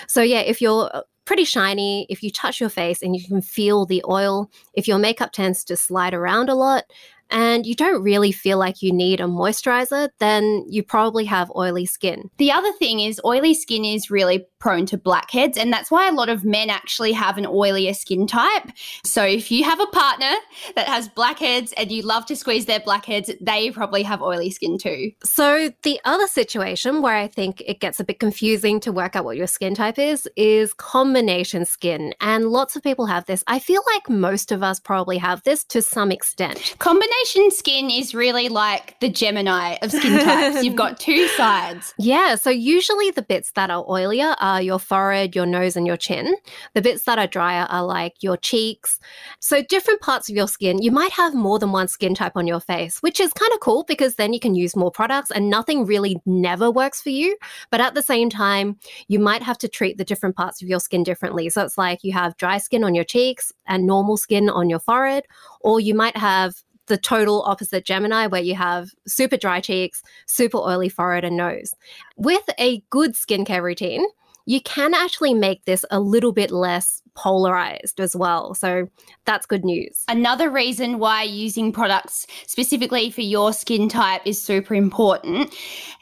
So, 0.08 0.22
yeah, 0.22 0.40
if 0.40 0.62
you're 0.62 0.90
uh, 0.94 1.02
pretty 1.26 1.44
shiny, 1.44 2.06
if 2.10 2.24
you 2.24 2.32
touch 2.32 2.60
your 2.60 2.70
face 2.70 3.02
and 3.02 3.16
you 3.16 3.24
can 3.26 3.42
feel 3.42 3.86
the 3.86 4.04
oil, 4.08 4.50
if 4.74 4.88
your 4.88 5.00
makeup 5.00 5.32
tends 5.32 5.64
to 5.66 5.78
slide 5.78 6.14
around 6.14 6.50
a 6.50 6.56
lot, 6.56 6.86
and 7.32 7.66
you 7.66 7.76
don't 7.76 8.04
really 8.04 8.32
feel 8.32 8.58
like 8.58 8.82
you 8.82 8.92
need 8.92 9.22
a 9.22 9.26
moisturizer, 9.26 10.10
then 10.20 10.66
you 10.68 10.84
probably 10.84 11.24
have 11.26 11.52
oily 11.56 11.86
skin. 11.86 12.30
The 12.38 12.52
other 12.52 12.72
thing 12.74 13.00
is, 13.00 13.22
oily 13.26 13.54
skin 13.54 13.86
is 13.86 14.12
really 14.12 14.46
prone 14.62 14.86
to 14.86 14.98
blackheads, 14.98 15.58
and 15.58 15.74
that's 15.74 15.92
why 15.92 16.08
a 16.08 16.13
lot 16.13 16.30
of 16.30 16.46
men 16.46 16.69
actually 16.69 17.12
have 17.12 17.38
an 17.38 17.46
oilier 17.46 17.96
skin 17.96 18.28
type. 18.28 18.69
So 19.04 19.24
if 19.25 19.52
you 19.52 19.63
have 19.66 19.81
a 19.81 19.88
partner 19.88 20.34
that 20.75 20.88
has 20.88 21.10
blackheads 21.10 21.74
and 21.74 21.92
you 21.92 22.04
love 22.04 22.25
to 22.28 22.36
squeeze 22.36 22.68
their 22.68 22.80
blackheads, 22.80 23.31
they 23.42 23.72
probably 23.72 24.04
have 24.04 24.22
oily 24.22 24.52
skin 24.52 24.78
too. 24.78 25.12
So 25.24 25.74
the 25.81 26.00
other 26.06 26.28
situation 26.28 27.02
where 27.02 27.16
I 27.16 27.28
think 27.28 27.62
it 27.66 27.80
gets 27.80 28.00
a 28.00 28.04
bit 28.04 28.19
confusing 28.19 28.80
to 28.81 28.92
work 28.92 29.15
out 29.15 29.25
what 29.25 29.36
your 29.36 29.48
skin 29.48 29.74
type 29.74 29.98
is 29.98 30.27
is 30.36 30.74
combination 30.74 31.65
skin. 31.65 32.13
And 32.22 32.46
lots 32.46 32.75
of 32.75 32.84
people 32.84 33.08
have 33.08 33.25
this. 33.25 33.44
I 33.48 33.60
feel 33.60 33.82
like 33.94 34.10
most 34.10 34.51
of 34.51 34.62
us 34.62 34.80
probably 34.80 35.18
have 35.18 35.41
this 35.44 35.63
to 35.65 35.82
some 35.82 36.12
extent. 36.12 36.75
Combination 36.80 37.50
skin 37.51 37.89
is 37.89 38.13
really 38.13 38.48
like 38.48 39.00
the 39.00 39.10
Gemini 39.10 39.77
of 39.82 39.91
skin 39.91 40.24
types. 40.24 40.63
You've 40.63 40.75
got 40.86 41.00
two 41.00 41.27
sides. 41.30 41.94
Yeah. 41.98 42.36
So 42.36 42.50
usually 42.50 43.10
the 43.12 43.22
bits 43.22 43.51
that 43.53 43.72
are 43.72 43.84
oilier 43.86 44.36
are 44.39 44.50
Uh, 44.51 44.58
your 44.58 44.79
forehead, 44.79 45.34
your 45.34 45.46
nose, 45.46 45.77
and 45.77 45.88
your 45.88 45.96
chin. 45.96 46.36
The 46.74 46.81
bits 46.81 47.05
that 47.05 47.17
are 47.17 47.25
drier 47.27 47.67
are 47.70 47.86
like 47.86 48.15
your 48.22 48.36
cheeks. 48.36 49.00
So 49.39 49.63
different 49.63 50.01
parts 50.01 50.29
of 50.29 50.36
your 50.36 50.50
skin. 50.50 50.81
You 50.81 50.91
might 50.91 51.13
have 51.13 51.34
more 51.34 51.58
than 51.58 51.72
one 51.72 51.88
skin 51.88 52.13
type 52.13 52.34
on 52.36 52.48
your 52.48 52.60
face, 52.60 53.01
which 53.01 53.22
is 53.22 53.31
kind 53.31 53.53
of 53.53 53.62
cool 53.62 53.86
because 53.88 54.15
then 54.15 54.34
you 54.34 54.41
can 54.41 54.53
use 54.53 54.75
more 54.75 54.91
products 54.91 55.31
and 55.31 55.50
nothing 55.50 55.86
really 55.86 56.20
never 56.25 56.70
works 56.70 57.01
for 57.01 57.12
you. 57.12 57.38
But 57.70 57.79
at 57.79 57.93
the 57.93 58.01
same 58.01 58.29
time, 58.29 58.77
you 59.08 59.20
might 59.20 59.41
have 59.41 59.58
to 59.60 59.70
treat 59.70 59.98
the 59.98 60.03
different 60.03 60.36
parts 60.36 60.62
of 60.62 60.67
your 60.67 60.81
skin 60.81 61.03
differently. 61.03 61.50
So 61.50 61.63
it's 61.63 61.77
like 61.77 62.03
you 62.03 62.12
have 62.12 62.36
dry 62.36 62.58
skin 62.58 62.84
on 62.84 62.93
your 62.93 63.05
cheeks 63.05 63.53
and 63.67 63.88
normal 63.88 64.17
skin 64.17 64.50
on 64.50 64.70
your 64.70 64.79
forehead, 64.79 65.24
or 65.62 65.79
you 65.79 65.96
might 65.96 66.17
have 66.17 66.55
the 66.88 66.98
total 66.98 67.43
opposite 67.43 67.86
Gemini, 67.86 68.27
where 68.27 68.41
you 68.41 68.55
have 68.55 68.89
super 69.08 69.38
dry 69.38 69.62
cheeks, 69.62 70.03
super 70.25 70.58
oily 70.58 70.89
forehead 70.89 71.24
and 71.24 71.38
nose. 71.38 71.74
With 72.17 72.50
a 72.60 72.84
good 72.89 73.13
skincare 73.13 73.63
routine, 73.63 74.05
you 74.45 74.62
can 74.62 74.93
actually 74.93 75.33
make 75.33 75.65
this 75.65 75.86
a 75.91 76.00
little 76.00 76.31
bit 76.31 76.51
less 76.51 77.01
polarized 77.13 78.00
as 78.00 78.15
well. 78.15 78.53
So 78.53 78.88
that's 79.25 79.45
good 79.45 79.65
news. 79.65 80.03
Another 80.07 80.50
reason 80.50 81.00
why 81.00 81.24
using 81.24 81.71
products 81.71 82.25
specifically 82.48 83.12
for 83.12 83.21
your 83.21 83.53
skin 83.53 83.89
type 83.89 84.21
is 84.25 84.41
super 84.41 84.74
important. 84.74 85.53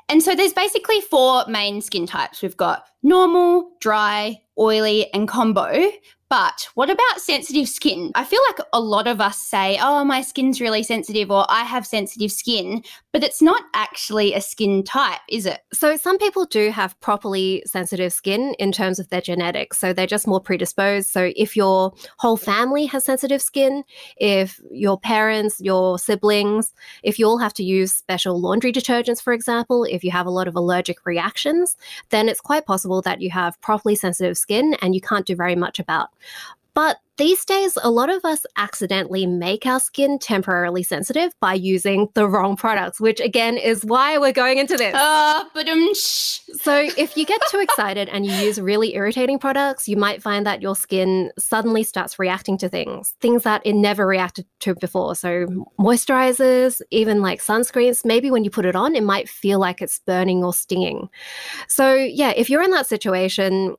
And 0.08 0.24
so 0.24 0.36
there's 0.36 0.54
basically 0.54 1.02
four 1.02 1.46
main 1.48 1.82
skin 1.82 2.06
types. 2.06 2.42
We've 2.42 2.58
got 2.58 2.86
normal, 3.04 3.72
dry, 3.80 4.42
oily, 4.58 5.12
and 5.14 5.28
combo. 5.28 5.92
But 6.30 6.70
what 6.76 6.92
about 6.92 7.20
sensitive 7.20 7.68
skin? 7.68 8.12
I 8.14 8.24
feel 8.24 8.42
like 8.50 8.60
a 8.72 8.80
lot 8.80 9.08
of 9.08 9.20
us 9.20 9.40
say, 9.40 9.80
oh, 9.82 10.04
my 10.04 10.22
skin's 10.22 10.62
really 10.62 10.84
sensitive 10.84 11.32
or 11.32 11.44
I 11.50 11.64
have 11.64 11.88
sensitive 11.88 12.32
skin, 12.32 12.84
but 13.12 13.24
it's 13.24 13.42
not 13.42 13.64
actually 13.74 14.36
a 14.36 14.42
skin 14.42 14.84
type, 14.84 15.22
is 15.28 15.48
it? 15.48 15.62
So, 15.74 15.98
some 15.98 16.20
people 16.20 16.46
do 16.46 16.70
have 16.70 17.00
properly 17.00 17.64
sensitive 17.66 18.14
skin 18.14 18.54
in 18.60 18.72
terms 18.72 19.00
of 19.00 19.10
their 19.10 19.22
genetics. 19.22 19.80
So, 19.80 19.92
they're 19.92 20.06
just 20.06 20.28
more 20.28 20.40
predisposed. 20.40 21.10
So, 21.10 21.32
if 21.36 21.56
your 21.56 21.94
whole 22.18 22.38
family 22.38 22.86
has 22.86 23.06
sensitive 23.06 23.42
skin, 23.42 23.84
if 24.18 24.62
your 24.70 25.00
parents, 25.00 25.60
your 25.60 25.98
siblings, 25.98 26.76
if 27.02 27.18
you 27.18 27.26
all 27.26 27.40
have 27.40 27.56
to 27.56 27.64
use 27.64 27.92
special 27.92 28.40
laundry 28.40 28.72
detergents, 28.72 29.20
for 29.20 29.34
example, 29.34 29.84
if 29.84 30.04
you 30.04 30.12
have 30.12 30.28
a 30.28 30.32
lot 30.32 30.48
of 30.48 30.56
allergic 30.56 31.08
reactions, 31.08 31.76
then 32.10 32.30
it's 32.30 32.40
quite 32.40 32.68
possible 32.68 33.02
that 33.02 33.20
you 33.20 33.32
have 33.32 33.60
properly 33.62 33.96
sensitive 33.96 34.38
skin 34.38 34.76
and 34.84 34.94
you 34.94 35.02
can't 35.02 35.26
do 35.26 35.36
very 35.36 35.56
much 35.56 35.80
about. 35.80 36.10
But 36.74 36.98
these 37.18 37.44
days, 37.44 37.78
a 37.84 37.92
lot 37.92 38.10
of 38.10 38.24
us 38.24 38.46
accidentally 38.56 39.26
make 39.26 39.66
our 39.66 39.82
skin 39.82 40.18
temporarily 40.18 40.84
sensitive 40.84 41.34
by 41.42 41.54
using 41.54 42.08
the 42.14 42.26
wrong 42.26 42.56
products, 42.56 43.02
which 43.02 43.20
again 43.20 43.58
is 43.58 43.84
why 43.84 44.18
we're 44.18 44.32
going 44.32 44.58
into 44.60 44.78
this. 44.78 44.96
Uh, 44.96 45.44
so, 46.62 46.88
if 46.98 47.18
you 47.18 47.26
get 47.26 47.42
too 47.52 47.60
excited 47.60 48.08
and 48.08 48.26
you 48.26 48.32
use 48.32 48.62
really 48.62 48.96
irritating 48.96 49.40
products, 49.40 49.90
you 49.90 49.98
might 49.98 50.24
find 50.24 50.46
that 50.46 50.62
your 50.62 50.76
skin 50.76 51.32
suddenly 51.38 51.84
starts 51.84 52.18
reacting 52.18 52.58
to 52.60 52.70
things, 52.70 53.14
things 53.20 53.44
that 53.44 53.62
it 53.66 53.74
never 53.74 54.08
reacted 54.08 54.46
to 54.62 54.76
before. 54.76 55.16
So, 55.16 55.48
moisturizers, 55.78 56.82
even 56.92 57.22
like 57.22 57.42
sunscreens, 57.42 58.06
maybe 58.06 58.32
when 58.32 58.46
you 58.46 58.50
put 58.50 58.66
it 58.66 58.78
on, 58.78 58.96
it 58.96 59.04
might 59.04 59.28
feel 59.28 59.60
like 59.60 59.82
it's 59.82 60.00
burning 60.06 60.44
or 60.46 60.54
stinging. 60.54 61.10
So, 61.68 61.94
yeah, 61.94 62.32
if 62.38 62.50
you're 62.50 62.64
in 62.64 62.72
that 62.72 62.88
situation, 62.88 63.76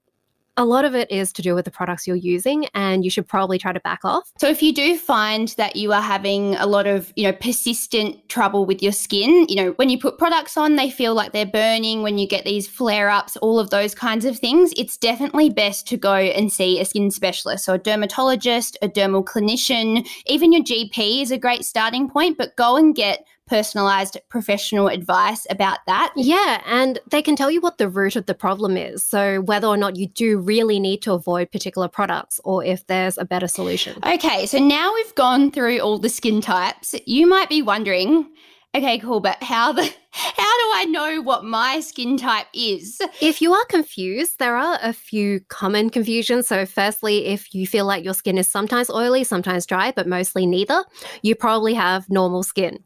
a 0.57 0.65
lot 0.65 0.85
of 0.85 0.95
it 0.95 1.11
is 1.11 1.33
to 1.33 1.43
do 1.43 1.55
with 1.55 1.65
the 1.65 1.71
products 1.71 2.07
you're 2.07 2.17
using 2.17 2.67
and 2.75 3.05
you 3.05 3.11
should 3.11 3.27
probably 3.27 3.59
try 3.59 3.73
to 3.73 3.81
back 3.81 4.01
off. 4.05 4.31
So 4.39 4.49
if 4.49 4.63
you 4.63 4.75
do 4.75 4.99
find 4.99 5.49
that 5.57 5.77
you 5.77 5.93
are 5.93 6.03
having 6.03 6.57
a 6.57 6.67
lot 6.67 6.87
of, 6.87 7.13
you 7.17 7.25
know, 7.25 7.33
persistent 7.33 8.29
trouble 8.29 8.67
with 8.67 8.83
your 8.83 8.93
skin, 8.93 9.47
you 9.49 9.57
know, 9.57 9.71
when 9.73 9.89
you 9.89 9.99
put 9.99 10.19
products 10.19 10.57
on, 10.57 10.77
they 10.77 10.91
feel 10.91 11.15
like 11.15 11.33
they're 11.33 11.47
burning, 11.47 12.03
when 12.03 12.19
you 12.19 12.27
get 12.29 12.45
these 12.45 12.69
flare-ups, 12.69 13.37
all 13.39 13.59
of 13.59 13.71
those 13.71 13.95
kinds 13.95 14.25
of 14.25 14.39
things, 14.39 14.73
it's 14.77 14.97
definitely 14.97 15.51
best 15.51 15.87
to 15.89 15.97
go 15.97 16.15
and 16.15 16.53
see 16.53 16.81
a 16.81 16.85
skin 16.85 17.11
specialist. 17.11 17.65
So 17.65 17.75
a 17.75 17.79
dermatologist, 17.79 18.77
a 18.83 18.89
dermal 18.89 19.25
clinician, 19.25 20.07
even 20.27 20.53
your 20.53 20.63
GP 20.63 21.23
is 21.23 21.31
a 21.31 21.39
great 21.39 21.65
starting 21.65 22.09
point, 22.09 22.37
but 22.37 22.57
go 22.57 22.77
and 22.77 22.95
get 22.95 23.25
personalized 23.51 24.17
professional 24.29 24.87
advice 24.87 25.45
about 25.51 25.79
that. 25.87 26.13
Yeah, 26.15 26.63
and 26.65 27.01
they 27.11 27.21
can 27.21 27.35
tell 27.35 27.51
you 27.51 27.61
what 27.61 27.79
the 27.79 27.89
root 27.89 28.15
of 28.15 28.27
the 28.27 28.35
problem 28.35 28.77
is. 28.77 29.05
So, 29.05 29.41
whether 29.41 29.67
or 29.67 29.77
not 29.77 29.97
you 29.97 30.07
do 30.07 30.39
really 30.39 30.79
need 30.79 31.03
to 31.03 31.13
avoid 31.13 31.51
particular 31.51 31.89
products 31.89 32.41
or 32.45 32.65
if 32.65 32.87
there's 32.87 33.19
a 33.19 33.25
better 33.25 33.49
solution. 33.49 33.99
Okay, 34.07 34.47
so 34.47 34.59
now 34.59 34.95
we've 34.95 35.15
gone 35.17 35.51
through 35.51 35.81
all 35.81 35.99
the 35.99 36.09
skin 36.09 36.41
types, 36.41 36.95
you 37.07 37.27
might 37.27 37.49
be 37.49 37.61
wondering. 37.61 38.31
Okay, 38.73 39.01
cool, 39.01 39.19
but 39.19 39.43
how 39.43 39.73
the 39.73 39.83
how 40.13 40.57
do 40.63 40.71
I 40.75 40.87
know 40.89 41.21
what 41.21 41.45
my 41.45 41.81
skin 41.81 42.17
type 42.17 42.47
is? 42.55 43.01
If 43.21 43.43
you 43.43 43.53
are 43.53 43.65
confused, 43.65 44.39
there 44.39 44.57
are 44.57 44.79
a 44.81 44.93
few 44.93 45.41
common 45.49 45.91
confusions. 45.91 46.47
So, 46.47 46.65
firstly, 46.67 47.27
if 47.27 47.53
you 47.53 47.67
feel 47.67 47.85
like 47.85 48.05
your 48.05 48.15
skin 48.15 48.39
is 48.39 48.47
sometimes 48.47 48.91
oily, 48.91 49.25
sometimes 49.25 49.67
dry, 49.67 49.91
but 49.91 50.07
mostly 50.07 50.47
neither, 50.47 50.85
you 51.23 51.35
probably 51.35 51.75
have 51.75 52.09
normal 52.09 52.45
skin. 52.45 52.85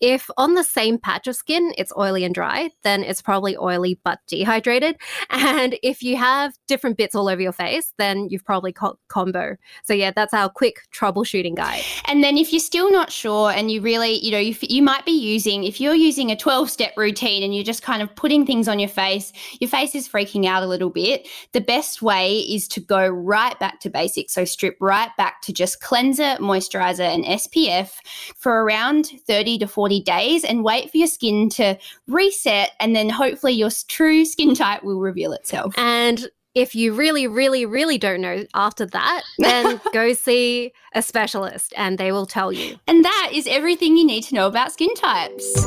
If 0.00 0.30
on 0.36 0.54
the 0.54 0.64
same 0.64 0.98
patch 0.98 1.26
of 1.26 1.36
skin 1.36 1.72
it's 1.76 1.92
oily 1.96 2.24
and 2.24 2.34
dry, 2.34 2.70
then 2.82 3.02
it's 3.02 3.22
probably 3.22 3.56
oily 3.56 3.98
but 4.04 4.20
dehydrated. 4.26 4.96
And 5.58 5.78
if 5.82 6.02
you 6.02 6.16
have 6.16 6.54
different 6.66 6.96
bits 6.96 7.14
all 7.14 7.28
over 7.28 7.40
your 7.40 7.52
face, 7.52 7.92
then 7.96 8.28
you've 8.28 8.44
probably 8.44 8.74
combo. 9.08 9.56
So 9.84 9.94
yeah, 9.94 10.10
that's 10.14 10.34
our 10.34 10.48
quick 10.48 10.80
troubleshooting 10.92 11.54
guide. 11.54 11.82
And 12.06 12.24
then 12.24 12.36
if 12.36 12.52
you're 12.52 12.60
still 12.60 12.90
not 12.90 13.10
sure 13.12 13.50
and 13.50 13.70
you 13.70 13.80
really, 13.80 14.18
you 14.24 14.32
know, 14.32 14.38
you, 14.38 14.54
you 14.62 14.82
might 14.82 15.04
be 15.04 15.12
using, 15.12 15.64
if 15.64 15.80
you're 15.80 15.94
using 15.94 16.30
a 16.30 16.36
12 16.36 16.70
step 16.70 16.92
routine 16.96 17.42
and 17.42 17.54
you're 17.54 17.64
just 17.64 17.82
kind 17.82 18.02
of 18.02 18.14
putting 18.16 18.44
things 18.44 18.68
on 18.68 18.78
your 18.78 18.88
face, 18.88 19.32
your 19.60 19.70
face 19.70 19.94
is 19.94 20.08
freaking 20.08 20.46
out 20.46 20.62
a 20.62 20.66
little 20.66 20.90
bit, 20.90 21.28
the 21.52 21.60
best 21.60 22.02
way 22.02 22.38
is 22.40 22.68
to 22.68 22.80
go 22.80 23.06
right 23.06 23.58
back 23.58 23.80
to 23.80 23.90
basics. 23.90 24.34
So 24.34 24.44
strip 24.44 24.76
right 24.80 25.10
back 25.16 25.40
to 25.42 25.52
just 25.52 25.80
cleanser, 25.80 26.36
moisturizer, 26.40 27.00
and 27.00 27.24
SPF 27.24 27.92
for 28.36 28.64
around 28.64 29.10
30 29.26 29.58
to 29.58 29.68
40 29.68 29.87
40 29.88 30.02
days 30.02 30.44
and 30.44 30.62
wait 30.62 30.90
for 30.90 30.98
your 30.98 31.06
skin 31.06 31.48
to 31.48 31.78
reset. 32.08 32.72
And 32.78 32.94
then 32.94 33.08
hopefully 33.08 33.54
your 33.54 33.70
true 33.88 34.26
skin 34.26 34.54
type 34.54 34.82
will 34.82 35.00
reveal 35.00 35.32
itself. 35.32 35.72
And 35.78 36.28
if 36.54 36.74
you 36.74 36.92
really, 36.92 37.26
really, 37.26 37.64
really 37.64 37.96
don't 37.96 38.20
know 38.20 38.44
after 38.52 38.84
that, 38.84 39.22
then 39.38 39.80
go 39.94 40.12
see 40.12 40.72
a 40.94 41.00
specialist 41.00 41.72
and 41.74 41.96
they 41.96 42.12
will 42.12 42.26
tell 42.26 42.52
you. 42.52 42.78
And 42.86 43.02
that 43.02 43.30
is 43.32 43.46
everything 43.46 43.96
you 43.96 44.04
need 44.04 44.24
to 44.24 44.34
know 44.34 44.46
about 44.46 44.72
skin 44.72 44.94
types. 44.94 45.66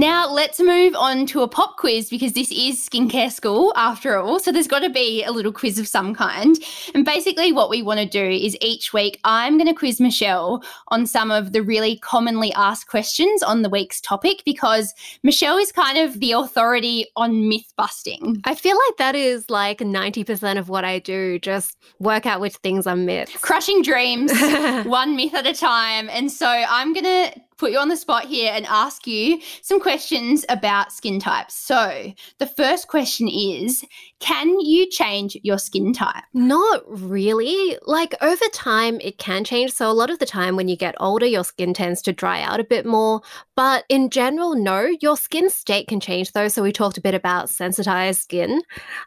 Now, 0.00 0.32
let's 0.32 0.58
move 0.58 0.94
on 0.94 1.26
to 1.26 1.42
a 1.42 1.46
pop 1.46 1.76
quiz 1.76 2.08
because 2.08 2.32
this 2.32 2.50
is 2.50 2.78
skincare 2.78 3.30
school 3.30 3.70
after 3.76 4.16
all. 4.16 4.40
So, 4.40 4.50
there's 4.50 4.66
got 4.66 4.78
to 4.78 4.88
be 4.88 5.22
a 5.22 5.30
little 5.30 5.52
quiz 5.52 5.78
of 5.78 5.86
some 5.86 6.14
kind. 6.14 6.56
And 6.94 7.04
basically, 7.04 7.52
what 7.52 7.68
we 7.68 7.82
want 7.82 8.00
to 8.00 8.06
do 8.06 8.24
is 8.24 8.56
each 8.62 8.94
week, 8.94 9.20
I'm 9.24 9.58
going 9.58 9.68
to 9.68 9.74
quiz 9.74 10.00
Michelle 10.00 10.64
on 10.88 11.06
some 11.06 11.30
of 11.30 11.52
the 11.52 11.62
really 11.62 11.98
commonly 11.98 12.50
asked 12.54 12.88
questions 12.88 13.42
on 13.42 13.60
the 13.60 13.68
week's 13.68 14.00
topic 14.00 14.40
because 14.46 14.94
Michelle 15.22 15.58
is 15.58 15.70
kind 15.70 15.98
of 15.98 16.18
the 16.18 16.32
authority 16.32 17.04
on 17.16 17.50
myth 17.50 17.70
busting. 17.76 18.40
I 18.44 18.54
feel 18.54 18.78
like 18.88 18.96
that 18.96 19.14
is 19.14 19.50
like 19.50 19.80
90% 19.80 20.58
of 20.58 20.70
what 20.70 20.82
I 20.82 21.00
do, 21.00 21.38
just 21.40 21.76
work 21.98 22.24
out 22.24 22.40
which 22.40 22.56
things 22.56 22.86
are 22.86 22.96
myths. 22.96 23.36
Crushing 23.36 23.82
dreams, 23.82 24.32
one 24.86 25.14
myth 25.14 25.34
at 25.34 25.46
a 25.46 25.52
time. 25.52 26.08
And 26.08 26.32
so, 26.32 26.48
I'm 26.48 26.94
going 26.94 27.04
to 27.04 27.40
put 27.60 27.72
you 27.72 27.78
on 27.78 27.90
the 27.90 27.96
spot 27.96 28.24
here 28.24 28.50
and 28.54 28.64
ask 28.66 29.06
you 29.06 29.38
some 29.60 29.80
questions 29.80 30.46
about 30.48 30.92
skin 30.92 31.20
types. 31.20 31.54
So, 31.54 32.12
the 32.38 32.46
first 32.46 32.88
question 32.88 33.28
is 33.28 33.84
Can 34.18 34.58
you 34.60 34.88
change 34.88 35.36
your 35.42 35.58
skin 35.58 35.92
type? 35.92 36.24
Not 36.32 36.82
really. 36.88 37.76
Like 37.82 38.14
over 38.22 38.44
time, 38.54 38.98
it 39.02 39.18
can 39.18 39.44
change. 39.44 39.72
So, 39.72 39.90
a 39.90 39.92
lot 39.92 40.08
of 40.08 40.18
the 40.18 40.26
time 40.26 40.56
when 40.56 40.68
you 40.68 40.76
get 40.76 40.94
older, 40.98 41.26
your 41.26 41.44
skin 41.44 41.74
tends 41.74 42.00
to 42.02 42.14
dry 42.14 42.40
out 42.40 42.60
a 42.60 42.64
bit 42.64 42.86
more. 42.86 43.20
But 43.54 43.84
in 43.90 44.08
general, 44.08 44.56
no, 44.56 44.88
your 45.02 45.18
skin 45.18 45.50
state 45.50 45.86
can 45.86 46.00
change 46.00 46.32
though. 46.32 46.48
So, 46.48 46.62
we 46.62 46.72
talked 46.72 46.96
a 46.96 47.02
bit 47.02 47.14
about 47.14 47.50
sensitized 47.50 48.22
skin. 48.22 48.62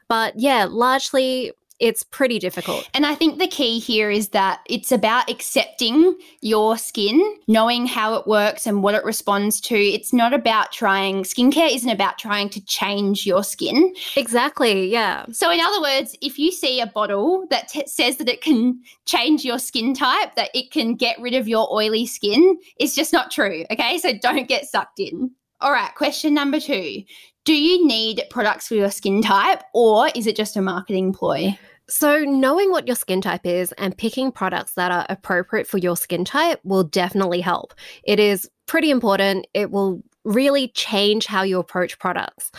But 0.08 0.36
yeah, 0.38 0.68
largely 0.70 1.54
it's 1.84 2.02
pretty 2.02 2.40
difficult. 2.40 2.90
And 2.94 3.06
I 3.06 3.14
think 3.14 3.40
the 3.40 3.48
key 3.48 3.78
here 3.78 4.10
is 4.10 4.30
that 4.30 4.62
it's 4.68 4.90
about 4.90 5.30
accepting 5.30 6.18
your 6.40 6.78
skin, 6.78 7.22
knowing 7.50 7.88
how 7.88 8.16
it 8.16 8.26
works 8.26 8.66
and 8.66 8.82
what 8.82 8.96
it 8.96 9.04
responds 9.04 9.60
to. 9.62 9.76
It's 9.76 10.14
not 10.14 10.34
about 10.34 10.72
trying, 10.72 11.24
skincare 11.24 11.76
isn't 11.76 11.90
about 11.90 12.18
trying 12.18 12.48
to 12.52 12.64
change 12.64 13.26
your 13.26 13.44
skin. 13.44 13.94
Exactly, 14.16 14.90
yeah. 14.90 15.26
So, 15.34 15.52
in 15.52 15.60
other 15.60 15.82
words, 15.82 16.16
if 16.22 16.40
you 16.40 16.54
see 16.54 16.80
a 16.80 16.88
bottle 16.88 17.48
that 17.50 17.68
t- 17.68 17.86
says 17.86 18.16
that 18.16 18.30
it 18.30 18.40
can 18.40 18.80
change 19.06 19.44
your 19.44 19.60
skin 19.60 19.94
type, 19.94 20.36
that 20.36 20.52
it 20.54 20.72
can 20.72 20.96
get 20.96 21.20
rid 21.20 21.34
of 21.34 21.50
your 21.50 21.68
oily 21.70 22.06
skin, 22.06 22.58
it's 22.78 22.96
just 22.96 23.12
not 23.12 23.30
true. 23.30 23.66
Okay, 23.70 23.98
so 23.98 24.14
don't 24.22 24.48
get 24.48 24.68
sucked 24.68 25.00
in. 25.00 25.32
All 25.60 25.74
right, 25.74 25.94
question 25.96 26.34
number 26.34 26.62
two 26.62 27.04
do 27.46 27.54
you 27.54 27.86
need 27.86 28.24
products 28.30 28.70
for 28.70 28.76
your 28.76 28.90
skin 28.90 29.22
type 29.22 29.64
or 29.74 30.10
is 30.16 30.28
it 30.28 30.36
just 30.38 30.56
a 30.56 30.62
marketing 30.62 31.12
ploy? 31.12 31.58
So, 31.90 32.20
knowing 32.20 32.72
what 32.72 32.88
your 32.88 32.96
skin 32.96 33.22
type 33.22 33.46
is 33.46 33.74
and 33.74 33.98
picking 33.98 34.32
products 34.32 34.74
that 34.76 34.92
are 34.92 35.06
appropriate 35.10 35.68
for 35.68 35.78
your 35.78 35.98
skin 35.98 36.24
type 36.24 36.60
will 36.64 36.84
definitely 36.84 37.42
help. 37.42 37.74
It 38.04 38.20
is 38.20 38.50
pretty 38.68 38.90
important. 38.90 39.48
It 39.54 39.70
will 39.70 40.02
really 40.26 40.70
change 40.70 41.26
how 41.26 41.44
you 41.44 41.60
approach 41.60 42.00
products. 42.00 42.52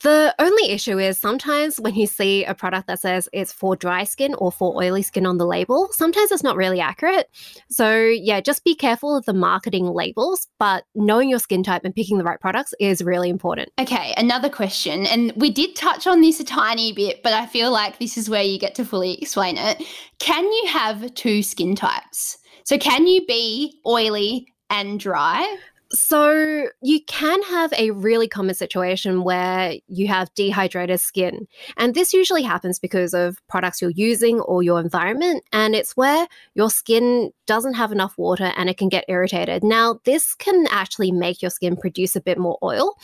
The 0.00 0.34
only 0.38 0.70
issue 0.70 0.98
is 0.98 1.18
sometimes 1.18 1.80
when 1.80 1.94
you 1.94 2.06
see 2.06 2.44
a 2.44 2.54
product 2.54 2.86
that 2.86 3.00
says 3.00 3.28
it's 3.32 3.52
for 3.52 3.74
dry 3.74 4.04
skin 4.04 4.34
or 4.34 4.52
for 4.52 4.76
oily 4.76 5.02
skin 5.02 5.26
on 5.26 5.38
the 5.38 5.46
label, 5.46 5.88
sometimes 5.92 6.30
it's 6.30 6.44
not 6.44 6.56
really 6.56 6.80
accurate. 6.80 7.28
So, 7.68 7.98
yeah, 7.98 8.40
just 8.40 8.64
be 8.64 8.76
careful 8.76 9.16
of 9.16 9.24
the 9.24 9.32
marketing 9.32 9.86
labels, 9.86 10.46
but 10.58 10.84
knowing 10.94 11.28
your 11.28 11.40
skin 11.40 11.64
type 11.64 11.84
and 11.84 11.94
picking 11.94 12.18
the 12.18 12.24
right 12.24 12.40
products 12.40 12.74
is 12.78 13.02
really 13.02 13.28
important. 13.28 13.70
Okay, 13.80 14.14
another 14.16 14.48
question. 14.48 15.06
And 15.06 15.32
we 15.34 15.50
did 15.50 15.74
touch 15.74 16.06
on 16.06 16.20
this 16.20 16.38
a 16.38 16.44
tiny 16.44 16.92
bit, 16.92 17.22
but 17.24 17.32
I 17.32 17.46
feel 17.46 17.72
like 17.72 17.98
this 17.98 18.16
is 18.16 18.30
where 18.30 18.42
you 18.42 18.58
get 18.58 18.76
to 18.76 18.84
fully 18.84 19.20
explain 19.20 19.56
it. 19.56 19.82
Can 20.20 20.44
you 20.44 20.66
have 20.68 21.14
two 21.14 21.42
skin 21.42 21.74
types? 21.74 22.38
So, 22.62 22.78
can 22.78 23.06
you 23.06 23.26
be 23.26 23.80
oily 23.84 24.52
and 24.70 25.00
dry? 25.00 25.56
So, 25.90 26.68
you 26.82 27.00
can 27.06 27.42
have 27.44 27.72
a 27.72 27.92
really 27.92 28.28
common 28.28 28.54
situation 28.54 29.24
where 29.24 29.74
you 29.86 30.06
have 30.08 30.32
dehydrated 30.34 31.00
skin. 31.00 31.46
And 31.78 31.94
this 31.94 32.12
usually 32.12 32.42
happens 32.42 32.78
because 32.78 33.14
of 33.14 33.38
products 33.48 33.80
you're 33.80 33.90
using 33.90 34.40
or 34.40 34.62
your 34.62 34.80
environment. 34.80 35.44
And 35.52 35.74
it's 35.74 35.96
where 35.96 36.26
your 36.54 36.68
skin 36.68 37.30
doesn't 37.46 37.74
have 37.74 37.90
enough 37.90 38.18
water 38.18 38.52
and 38.56 38.68
it 38.68 38.76
can 38.76 38.90
get 38.90 39.06
irritated. 39.08 39.64
Now, 39.64 40.00
this 40.04 40.34
can 40.34 40.66
actually 40.70 41.10
make 41.10 41.40
your 41.40 41.50
skin 41.50 41.76
produce 41.76 42.14
a 42.16 42.20
bit 42.20 42.36
more 42.36 42.58
oil 42.62 42.94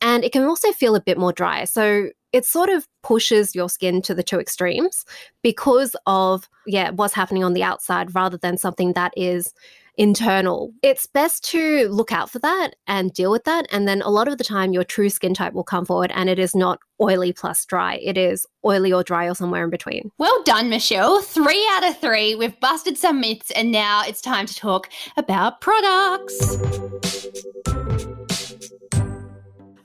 and 0.00 0.24
it 0.24 0.32
can 0.32 0.42
also 0.42 0.72
feel 0.72 0.96
a 0.96 1.00
bit 1.00 1.18
more 1.18 1.32
dry. 1.32 1.64
So, 1.64 2.08
it 2.32 2.46
sort 2.46 2.70
of 2.70 2.88
pushes 3.02 3.54
your 3.54 3.68
skin 3.68 4.02
to 4.02 4.14
the 4.14 4.22
two 4.22 4.40
extremes 4.40 5.04
because 5.42 5.94
of 6.06 6.48
yeah 6.66 6.90
what's 6.90 7.14
happening 7.14 7.44
on 7.44 7.52
the 7.52 7.62
outside 7.62 8.14
rather 8.14 8.38
than 8.38 8.56
something 8.56 8.94
that 8.94 9.12
is 9.16 9.52
internal. 9.96 10.72
It's 10.82 11.06
best 11.06 11.44
to 11.50 11.88
look 11.88 12.12
out 12.12 12.30
for 12.30 12.38
that 12.40 12.70
and 12.86 13.12
deal 13.12 13.30
with 13.30 13.44
that. 13.44 13.66
And 13.70 13.86
then 13.86 14.02
a 14.02 14.10
lot 14.10 14.28
of 14.28 14.38
the 14.38 14.44
time, 14.44 14.72
your 14.72 14.84
true 14.84 15.10
skin 15.10 15.34
type 15.34 15.52
will 15.52 15.64
come 15.64 15.84
forward 15.84 16.12
and 16.14 16.28
it 16.28 16.38
is 16.38 16.54
not 16.54 16.78
oily 17.00 17.32
plus 17.32 17.64
dry. 17.66 17.96
It 17.96 18.16
is 18.16 18.46
oily 18.64 18.92
or 18.92 19.02
dry 19.02 19.26
or 19.26 19.34
somewhere 19.34 19.64
in 19.64 19.70
between. 19.70 20.10
Well 20.18 20.42
done, 20.44 20.70
Michelle. 20.70 21.20
Three 21.20 21.66
out 21.72 21.84
of 21.84 21.98
three. 21.98 22.34
We've 22.34 22.58
busted 22.60 22.96
some 22.96 23.20
myths 23.20 23.50
and 23.52 23.72
now 23.72 24.02
it's 24.06 24.20
time 24.20 24.46
to 24.46 24.54
talk 24.54 24.88
about 25.16 25.60
products. 25.60 26.58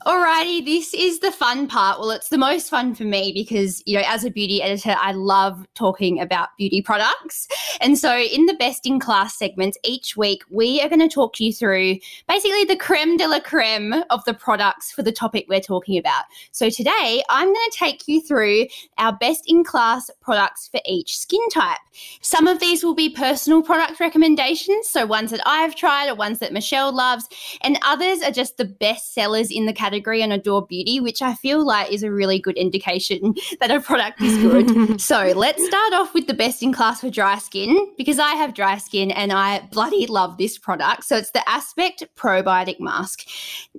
Alrighty, 0.08 0.64
this 0.64 0.94
is 0.94 1.20
the 1.20 1.34
fun 1.34 1.68
part. 1.68 2.00
Well, 2.00 2.12
it's 2.12 2.30
the 2.30 2.38
most 2.38 2.70
fun 2.70 2.96
for 2.96 3.04
me 3.04 3.34
because, 3.34 3.84
you 3.86 3.98
know, 3.98 4.06
as 4.08 4.24
a 4.24 4.32
beauty 4.32 4.64
editor, 4.64 4.96
I 4.98 5.12
love 5.12 5.68
talking 5.74 6.22
about 6.22 6.48
beauty 6.58 6.82
products. 6.82 7.46
And 7.82 7.98
so, 7.98 8.18
in 8.18 8.46
the 8.46 8.54
best 8.54 8.86
in 8.86 9.02
class 9.02 9.38
segments 9.38 9.78
each 9.84 10.16
week, 10.16 10.44
we 10.50 10.80
are 10.80 10.88
going 10.88 11.02
to 11.02 11.14
talk 11.14 11.42
you 11.42 11.52
through 11.52 11.98
basically 12.26 12.64
the 12.64 12.78
creme 12.78 13.18
de 13.18 13.28
la 13.28 13.42
creme 13.42 13.96
of 14.10 14.24
the 14.24 14.34
products 14.34 14.94
for 14.94 15.04
the 15.04 15.12
topic 15.12 15.46
we're 15.50 15.60
talking 15.60 15.98
about. 15.98 16.24
So, 16.54 16.70
today 16.70 17.22
I'm 17.30 17.52
going 17.54 17.70
to 17.70 17.78
take 17.78 18.08
you 18.08 18.22
through 18.22 18.68
our 18.98 19.12
best 19.12 19.44
in 19.46 19.66
class 19.66 20.10
products 20.22 20.70
for 20.70 20.80
each 20.86 21.18
skin 21.18 21.46
type. 21.52 21.80
Some 22.22 22.48
of 22.48 22.62
these 22.62 22.82
will 22.82 22.96
be 22.96 23.10
personal 23.10 23.62
product 23.62 24.00
recommendations, 24.00 24.88
so 24.88 25.06
ones 25.06 25.32
that 25.32 25.42
I've 25.46 25.76
tried 25.76 26.08
or 26.08 26.16
ones 26.16 26.40
that 26.40 26.54
Michelle 26.54 26.96
loves, 26.96 27.28
and 27.60 27.78
others 27.86 28.22
are 28.22 28.32
just 28.32 28.56
the 28.56 28.64
best 28.64 29.14
sellers 29.14 29.52
in 29.52 29.66
the 29.66 29.74
category 29.74 29.97
category 29.98 30.22
on 30.22 30.32
Adore 30.32 30.66
Beauty, 30.66 31.00
which 31.00 31.24
I 31.24 31.34
feel 31.34 31.66
like 31.66 31.92
is 31.92 32.04
a 32.04 32.12
really 32.12 32.40
good 32.40 32.56
indication 32.56 33.34
that 33.60 33.72
a 33.72 33.80
product 33.80 34.22
is 34.22 34.38
good. 34.38 35.02
so 35.02 35.34
let's 35.36 35.66
start 35.66 35.94
off 35.94 36.14
with 36.14 36.28
the 36.28 36.34
best 36.34 36.62
in 36.62 36.72
class 36.72 37.02
for 37.02 37.10
dry 37.10 37.40
skin 37.40 37.76
because 37.98 38.20
I 38.20 38.32
have 38.32 38.54
dry 38.54 38.78
skin 38.78 39.10
and 39.10 39.32
I 39.32 39.62
bloody 39.72 40.06
love 40.06 40.38
this 40.38 40.58
product. 40.58 41.04
So 41.06 41.18
it's 41.18 41.32
the 41.32 41.48
Aspect 41.50 42.04
Probiotic 42.16 42.80
Mask. 42.80 43.22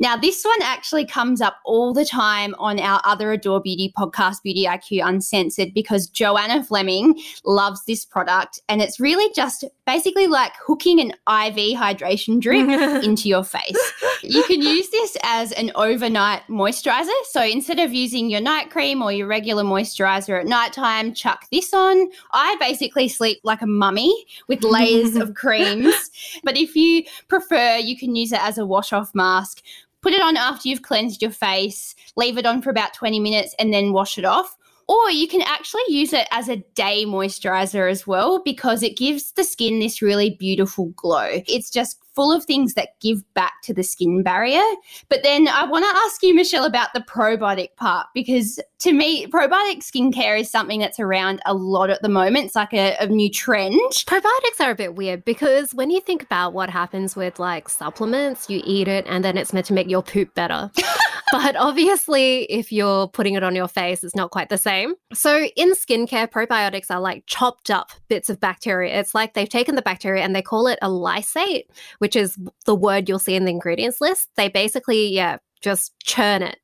Now, 0.01 0.17
this 0.17 0.45
one 0.45 0.61
actually 0.63 1.07
comes 1.07 1.41
up 1.41 1.59
all 1.65 1.93
the 1.93 2.05
time 2.05 2.55
on 2.59 2.81
our 2.81 3.01
other 3.05 3.33
Adore 3.33 3.61
Beauty 3.61 3.93
podcast, 3.97 4.43
Beauty 4.43 4.65
IQ 4.65 5.07
Uncensored, 5.07 5.73
because 5.73 6.09
Joanna 6.09 6.65
Fleming 6.65 7.21
loves 7.45 7.85
this 7.85 8.05
product. 8.05 8.61
And 8.69 8.83
it's 8.83 8.99
really 8.99 9.33
just 9.35 9.65
basically 9.87 10.27
like 10.27 10.53
hooking 10.65 11.01
an 11.01 11.11
IV 11.11 11.79
hydration 11.79 12.41
drip 12.41 12.69
into 13.05 13.29
your 13.29 13.45
face. 13.45 13.93
You 14.23 14.43
can 14.45 14.61
use 14.61 14.89
this 14.91 15.17
as 15.23 15.53
an 15.53 15.71
over 15.75 15.98
overnight 15.99 16.43
moisturizer. 16.49 17.09
So 17.25 17.43
instead 17.43 17.81
of 17.81 17.93
using 17.93 18.31
your 18.31 18.41
night 18.41 18.71
cream 18.71 19.03
or 19.03 19.11
your 19.11 19.27
regular 19.27 19.65
moisturizer 19.65 20.41
at 20.41 20.47
nighttime, 20.47 21.13
chuck 21.13 21.47
this 21.51 21.75
on. 21.75 22.09
I 22.31 22.57
basically 22.61 23.09
sleep 23.09 23.41
like 23.43 23.63
a 23.63 23.67
mummy 23.67 24.15
with 24.47 24.63
layers 24.63 25.17
of 25.17 25.35
creams. 25.35 26.11
But 26.45 26.57
if 26.57 26.77
you 26.77 27.03
prefer, 27.27 27.79
you 27.79 27.99
can 27.99 28.15
use 28.15 28.31
it 28.31 28.41
as 28.41 28.59
a 28.59 28.67
wash 28.67 28.93
off 28.93 29.13
mask. 29.13 29.61
Put 30.01 30.13
it 30.13 30.23
on 30.23 30.37
after 30.37 30.69
you've 30.69 30.83
cleansed 30.83 31.21
your 31.21 31.33
face, 31.33 31.97
leave 32.15 32.39
it 32.39 32.47
on 32.47 32.63
for 32.63 32.71
about 32.71 32.95
20 32.95 33.19
minutes, 33.19 33.57
and 33.59 33.75
then 33.75 33.93
wash 33.93 34.19
it 34.19 34.25
off. 34.25 34.57
Or 34.87 35.11
you 35.11 35.27
can 35.27 35.43
actually 35.43 35.83
use 35.89 36.13
it 36.13 36.29
as 36.31 36.49
a 36.49 36.65
day 36.77 37.05
moisturizer 37.05 37.91
as 37.91 38.07
well 38.07 38.41
because 38.43 38.85
it 38.85 38.97
gives 38.97 39.33
the 39.33 39.43
skin 39.43 39.81
this 39.81 40.01
really 40.01 40.31
beautiful 40.31 40.91
glow. 40.97 41.43
It's 41.49 41.71
just 41.71 41.99
full 42.19 42.33
of 42.33 42.45
things 42.45 42.75
that 42.75 42.99
give 43.01 43.23
back 43.35 43.63
to 43.63 43.73
the 43.73 43.85
skin 43.85 44.25
barrier. 44.25 44.65
But 45.09 45.23
then 45.23 45.47
I 45.47 45.65
want 45.65 45.85
to 45.85 46.01
ask 46.01 46.21
you, 46.25 46.35
Michelle, 46.35 46.65
about 46.65 46.93
the 46.93 46.99
probiotic 46.99 47.77
part 47.77 48.09
because 48.13 48.59
to 48.81 48.93
me, 48.93 49.29
probiotic 49.29 49.85
skincare 49.85 50.41
is 50.41 50.51
something 50.51 50.81
that's 50.81 50.99
around 50.99 51.41
a 51.47 51.55
lot 51.55 51.91
at 51.91 52.03
the 52.03 52.09
moment. 52.09 52.47
It's 52.47 52.57
like 52.57 52.75
a, 52.75 52.97
a 52.99 53.07
new 53.07 53.31
trend. 53.31 53.79
Probiotics 53.93 54.61
are 54.61 54.73
a 54.73 54.75
bit 54.75 54.97
weird 54.97 55.25
because 55.25 55.75
when 55.75 55.91
you 55.91 56.01
think 56.01 56.25
about 56.25 56.55
what 56.55 56.71
happens 56.71 57.15
with 57.15 57.39
like 57.39 57.69
supplements, 57.69 58.51
you 58.51 58.63
eat 58.65 58.89
it 58.89 59.07
and 59.07 59.25
then 59.25 59.39
it's 59.39 59.53
meant 59.53 59.67
to 59.67 59.73
make 59.73 59.89
your 59.89 60.03
poop 60.03 60.35
better. 60.35 60.73
but 61.33 61.57
obviously, 61.57 62.45
if 62.45 62.73
you're 62.73 63.09
putting 63.09 63.35
it 63.35 63.43
on 63.43 63.55
your 63.55 63.69
face, 63.69 64.05
it's 64.05 64.15
not 64.15 64.31
quite 64.31 64.49
the 64.49 64.59
same. 64.59 64.95
So, 65.13 65.45
in 65.57 65.73
skincare, 65.73 66.29
probiotics 66.29 66.91
are 66.91 67.01
like 67.01 67.25
chopped 67.27 67.71
up 67.71 67.91
bits 68.09 68.31
of 68.31 68.41
bacteria. 68.41 68.99
It's 68.99 69.15
like 69.15 69.35
they've 69.35 69.49
taken 69.49 69.75
the 69.75 69.83
bacteria 69.83 70.23
and 70.23 70.35
they 70.35 70.43
call 70.43 70.67
it 70.67 70.79
a 70.83 70.89
lysate, 70.89 71.65
which 71.99 72.17
is 72.17 72.39
the 72.67 72.75
word 72.75 73.09
you'll 73.09 73.19
see 73.19 73.35
in 73.35 73.45
the 73.45 73.51
ingredients 73.51 74.01
list, 74.01 74.29
they 74.37 74.49
basically, 74.49 75.09
yeah, 75.09 75.39
just 75.61 75.93
churn 76.05 76.43
it. 76.43 76.59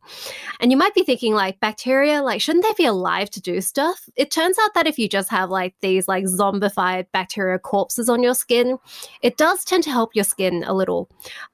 And 0.60 0.70
you 0.70 0.76
might 0.76 0.94
be 0.94 1.02
thinking, 1.02 1.34
like, 1.34 1.60
bacteria, 1.60 2.22
like, 2.22 2.40
shouldn't 2.40 2.64
they 2.64 2.82
be 2.82 2.86
alive 2.86 3.30
to 3.30 3.40
do 3.40 3.60
stuff? 3.60 4.08
It 4.16 4.30
turns 4.30 4.58
out 4.58 4.74
that 4.74 4.86
if 4.86 4.98
you 4.98 5.08
just 5.08 5.30
have 5.30 5.50
like 5.50 5.74
these 5.80 6.08
like 6.08 6.24
zombified 6.24 7.06
bacteria 7.12 7.58
corpses 7.58 8.08
on 8.08 8.22
your 8.22 8.34
skin, 8.34 8.78
it 9.22 9.36
does 9.36 9.64
tend 9.64 9.84
to 9.84 9.90
help 9.90 10.14
your 10.14 10.24
skin 10.24 10.64
a 10.66 10.74
little. 10.74 11.10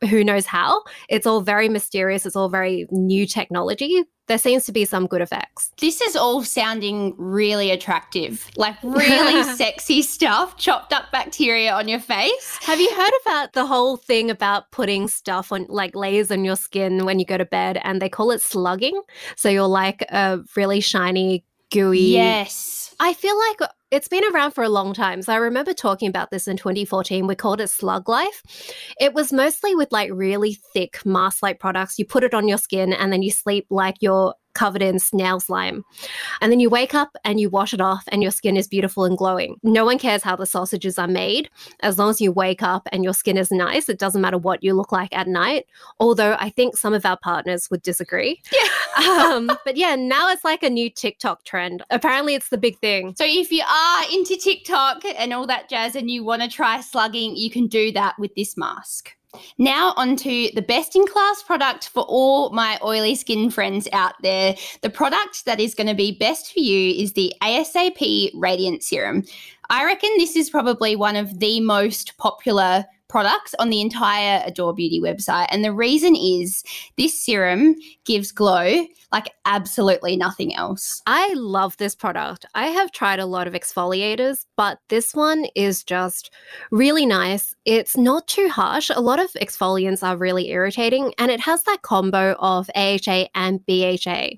Who 0.09 0.25
knows 0.25 0.47
how? 0.47 0.83
It's 1.09 1.27
all 1.27 1.41
very 1.41 1.69
mysterious, 1.69 2.27
it's 2.27 2.37
all 2.37 2.49
very 2.49 2.87
new 2.91 3.27
technology, 3.27 4.05
there 4.31 4.39
seems 4.39 4.65
to 4.65 4.71
be 4.71 4.85
some 4.85 5.09
good 5.09 5.21
effects. 5.21 5.73
This 5.81 6.01
is 6.01 6.15
all 6.15 6.45
sounding 6.45 7.15
really 7.19 7.73
attractive, 7.73 8.49
like 8.57 8.77
really 8.85 9.43
sexy 9.57 10.03
stuff, 10.03 10.57
chopped 10.57 10.93
up 10.93 11.11
bacteria 11.11 11.73
on 11.73 11.89
your 11.89 11.99
face. 11.99 12.57
Have 12.63 12.79
you 12.79 12.95
heard 12.95 13.13
about 13.27 13.55
the 13.55 13.67
whole 13.67 13.97
thing 13.97 14.31
about 14.31 14.71
putting 14.71 15.09
stuff 15.09 15.51
on, 15.51 15.67
like 15.69 15.97
layers 15.97 16.31
on 16.31 16.45
your 16.45 16.55
skin 16.55 17.05
when 17.05 17.19
you 17.19 17.25
go 17.25 17.39
to 17.39 17.45
bed, 17.45 17.81
and 17.83 18.01
they 18.01 18.09
call 18.09 18.31
it 18.31 18.41
slugging? 18.41 19.03
So 19.35 19.49
you're 19.49 19.67
like 19.67 20.03
a 20.13 20.39
really 20.55 20.81
shiny, 20.81 21.45
gooey. 21.73 22.13
Yes. 22.13 22.95
I 23.01 23.15
feel 23.15 23.37
like 23.37 23.71
it's 23.91 24.09
been 24.09 24.25
around 24.33 24.53
for 24.53 24.63
a 24.63 24.69
long 24.69 24.95
time. 24.95 25.23
So 25.23 25.33
I 25.33 25.37
remember 25.37 25.73
talking 25.73 26.09
about 26.09 26.31
this 26.31 26.47
in 26.47 26.57
2014. 26.57 27.27
We 27.27 27.35
called 27.35 27.61
it 27.61 27.69
Slug 27.69 28.09
Life. 28.09 28.43
It 29.01 29.15
was 29.15 29.33
mostly 29.33 29.75
with 29.75 29.91
like 29.91 30.11
really 30.13 30.59
thick 30.73 31.05
mask 31.05 31.43
like 31.43 31.59
products. 31.59 31.99
You 31.99 32.05
put 32.05 32.25
it 32.25 32.35
on 32.35 32.49
your 32.49 32.59
skin 32.59 32.93
and 32.93 33.13
then 33.13 33.23
you 33.23 33.31
sleep 33.31 33.67
like 33.71 33.97
you're 34.01 34.35
covered 34.55 34.83
in 34.83 34.99
snail 34.99 35.41
slime. 35.41 35.85
And 36.41 36.51
then 36.51 36.61
you 36.61 36.71
wake 36.71 36.95
up 36.95 37.17
and 37.25 37.41
you 37.41 37.49
wash 37.49 37.73
it 37.73 37.81
off 37.81 38.05
and 38.09 38.23
your 38.23 38.33
skin 38.33 38.57
is 38.57 38.69
beautiful 38.69 39.05
and 39.05 39.17
glowing. 39.17 39.57
No 39.63 39.85
one 39.85 39.99
cares 39.99 40.23
how 40.23 40.37
the 40.37 40.47
sausages 40.47 40.99
are 40.99 41.09
made. 41.09 41.51
As 41.81 41.99
long 41.99 42.11
as 42.11 42.21
you 42.21 42.33
wake 42.33 42.63
up 42.63 42.89
and 42.93 43.05
your 43.05 43.15
skin 43.15 43.37
is 43.37 43.51
nice, 43.51 43.89
it 43.89 43.99
doesn't 43.99 44.21
matter 44.21 44.39
what 44.39 44.63
you 44.63 44.75
look 44.75 44.93
like 44.93 45.15
at 45.17 45.29
night. 45.29 45.67
Although 45.99 46.37
I 46.39 46.51
think 46.51 46.77
some 46.77 46.95
of 46.95 47.07
our 47.07 47.19
partners 47.19 47.69
would 47.71 47.83
disagree. 47.83 48.41
Yeah. 49.01 49.33
um, 49.33 49.47
but 49.65 49.77
yeah, 49.77 49.95
now 49.95 50.29
it's 50.29 50.45
like 50.45 50.63
a 50.63 50.69
new 50.69 50.91
TikTok 50.91 51.45
trend. 51.45 51.83
Apparently, 51.91 52.35
it's 52.35 52.49
the 52.49 52.59
big 52.59 52.79
thing. 52.81 53.15
So 53.17 53.25
if 53.27 53.51
you 53.51 53.63
are 53.63 54.03
into 54.13 54.37
TikTok 54.37 55.05
and 55.17 55.33
all 55.33 55.47
that 55.47 55.69
jazz 55.69 55.95
and 55.95 56.11
you 56.11 56.25
want 56.25 56.43
to 56.43 56.49
try 56.49 56.81
slugging, 56.81 57.37
you 57.37 57.51
can 57.51 57.67
do 57.69 57.93
that 57.93 58.19
with 58.19 58.35
this 58.35 58.57
mask. 58.57 59.17
Now, 59.59 59.95
on 59.97 60.17
to 60.17 60.51
the 60.55 60.63
best 60.63 60.97
in 60.97 61.07
class 61.07 61.43
product 61.43 61.89
for 61.89 62.03
all 62.05 62.51
my 62.51 62.79
oily 62.83 63.15
skin 63.15 63.51
friends 63.51 63.89
out 63.93 64.15
there. 64.23 64.57
The 64.83 64.91
product 64.91 65.45
that 65.45 65.61
is 65.61 65.75
going 65.75 65.87
to 65.87 65.95
be 65.95 66.13
best 66.13 66.53
for 66.53 66.61
you 66.61 67.03
is 67.03 67.13
the 67.13 67.33
ASAP 67.43 68.31
Radiant 68.35 68.83
Serum. 68.83 69.25
I 69.69 69.85
reckon 69.85 70.11
this 70.17 70.35
is 70.35 70.51
probably 70.51 70.97
one 70.97 71.17
of 71.17 71.39
the 71.39 71.61
most 71.61 72.17
popular 72.17 72.87
products 73.11 73.55
on 73.59 73.69
the 73.69 73.81
entire 73.81 74.43
Adore 74.47 74.73
Beauty 74.73 75.01
website. 75.01 75.49
And 75.51 75.65
the 75.65 75.73
reason 75.73 76.15
is 76.15 76.63
this 76.97 77.21
serum 77.21 77.75
gives 78.05 78.33
glow 78.33 78.87
like 79.13 79.31
absolutely 79.45 80.17
nothing 80.17 80.55
else. 80.55 81.03
I 81.07 81.33
love 81.35 81.77
this 81.77 81.95
product. 81.95 82.47
I 82.55 82.69
have 82.69 82.93
tried 82.93 83.19
a 83.19 83.27
lot 83.27 83.49
of 83.49 83.55
exfoliators, 83.55 84.47
but 84.57 84.79
this 84.89 85.15
one 85.15 85.47
is 85.57 85.83
just 85.83 86.31
really 86.71 87.07
nice. 87.07 87.55
It's 87.65 87.97
not 87.97 88.29
too 88.29 88.49
harsh. 88.49 88.91
A 88.95 89.01
lot 89.01 89.19
of 89.19 89.33
exfoliants 89.33 90.07
are 90.07 90.17
really 90.17 90.51
irritating, 90.51 91.13
and 91.19 91.31
it 91.31 91.41
has 91.41 91.63
that 91.65 91.83
combo 91.83 92.37
of 92.39 92.71
AHA 92.77 93.27
and 93.35 93.65
BHA. 93.67 94.31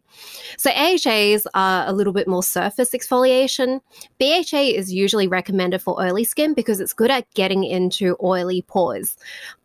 So, 0.56 0.70
AHAs 0.70 1.46
are 1.54 1.86
a 1.86 1.92
little 1.92 2.12
bit 2.12 2.28
more 2.28 2.42
surface 2.42 2.90
exfoliation. 2.90 3.80
BHA 4.18 4.74
is 4.74 4.92
usually 4.92 5.28
recommended 5.28 5.82
for 5.82 6.00
oily 6.00 6.24
skin 6.24 6.54
because 6.54 6.80
it's 6.80 6.94
good 6.94 7.10
at 7.10 7.32
getting 7.34 7.64
into 7.64 8.16
oily 8.22 8.61
pores. 8.62 9.16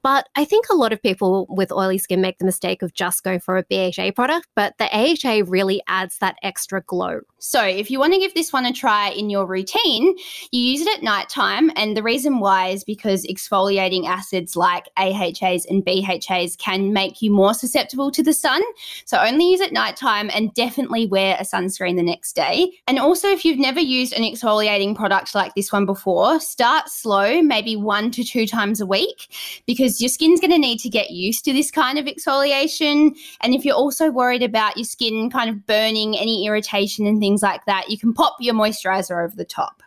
But 0.08 0.30
I 0.38 0.46
think 0.46 0.68
a 0.70 0.74
lot 0.74 0.94
of 0.94 1.02
people 1.02 1.46
with 1.50 1.70
oily 1.70 1.98
skin 1.98 2.22
make 2.22 2.38
the 2.38 2.46
mistake 2.46 2.82
of 2.82 2.94
just 2.94 3.26
going 3.26 3.42
for 3.42 3.58
a 3.58 3.64
BHA 3.64 4.12
product, 4.12 4.48
but 4.56 4.74
the 4.78 4.86
AHA 4.86 5.44
really 5.48 5.82
adds 5.90 6.20
that 6.20 6.38
extra 6.44 6.82
glow. 6.82 7.20
So, 7.40 7.62
if 7.62 7.92
you 7.92 8.00
want 8.00 8.14
to 8.14 8.20
give 8.20 8.34
this 8.34 8.54
one 8.54 8.66
a 8.66 8.72
try 8.72 9.10
in 9.10 9.30
your 9.30 9.46
routine, 9.46 10.16
you 10.52 10.62
use 10.62 10.82
it 10.82 10.98
at 10.98 11.04
nighttime. 11.04 11.72
And 11.76 11.96
the 11.96 12.02
reason 12.02 12.40
why 12.40 12.70
is 12.70 12.86
because 12.86 13.26
exfoliating 13.26 14.06
acids 14.08 14.56
like 14.56 14.88
AHAs 14.98 15.66
and 15.70 15.86
BHAs 15.86 16.58
can 16.58 16.94
make 16.94 17.22
you 17.22 17.30
more 17.30 17.54
susceptible 17.54 18.10
to 18.12 18.24
the 18.24 18.34
sun. 18.34 18.62
So, 19.04 19.20
only 19.20 19.52
use 19.52 19.60
it 19.60 19.74
nighttime 19.74 20.32
and 20.34 20.54
definitely 20.54 21.06
wear 21.06 21.36
a 21.38 21.44
sunscreen 21.44 21.98
the 21.98 22.02
next 22.02 22.34
day. 22.34 22.72
And 22.88 22.98
also, 22.98 23.28
if 23.28 23.44
you've 23.44 23.60
never 23.60 23.82
used 23.82 24.14
an 24.14 24.24
exfoliating 24.24 24.96
product 24.96 25.36
like 25.36 25.54
this 25.54 25.72
one 25.72 25.86
before, 25.86 26.40
start 26.40 26.90
slow, 26.90 27.42
maybe 27.42 27.76
one 27.76 28.10
to 28.12 28.24
two 28.24 28.48
times 28.48 28.82
a 28.82 28.86
week, 28.86 29.28
because 29.68 29.97
your 30.02 30.10
skin's 30.10 30.40
going 30.40 30.52
to 30.52 30.58
need 30.58 30.80
to 30.80 30.90
get 30.90 31.12
used 31.12 31.46
to 31.46 31.54
this 31.54 31.72
kind 31.72 31.98
of 31.98 32.06
exfoliation. 32.06 33.16
And 33.42 33.54
if 33.54 33.66
you're 33.66 33.76
also 33.76 34.12
worried 34.12 34.44
about 34.44 34.78
your 34.78 34.86
skin 34.86 35.30
kind 35.30 35.50
of 35.50 35.66
burning, 35.66 36.18
any 36.18 36.46
irritation 36.46 37.06
and 37.06 37.20
things 37.20 37.42
like 37.42 37.66
that, 37.66 37.90
you 37.90 37.98
can 37.98 38.14
pop 38.14 38.36
your 38.40 38.54
moisturizer 38.54 39.24
over 39.24 39.36
the 39.36 39.46
top. 39.46 39.84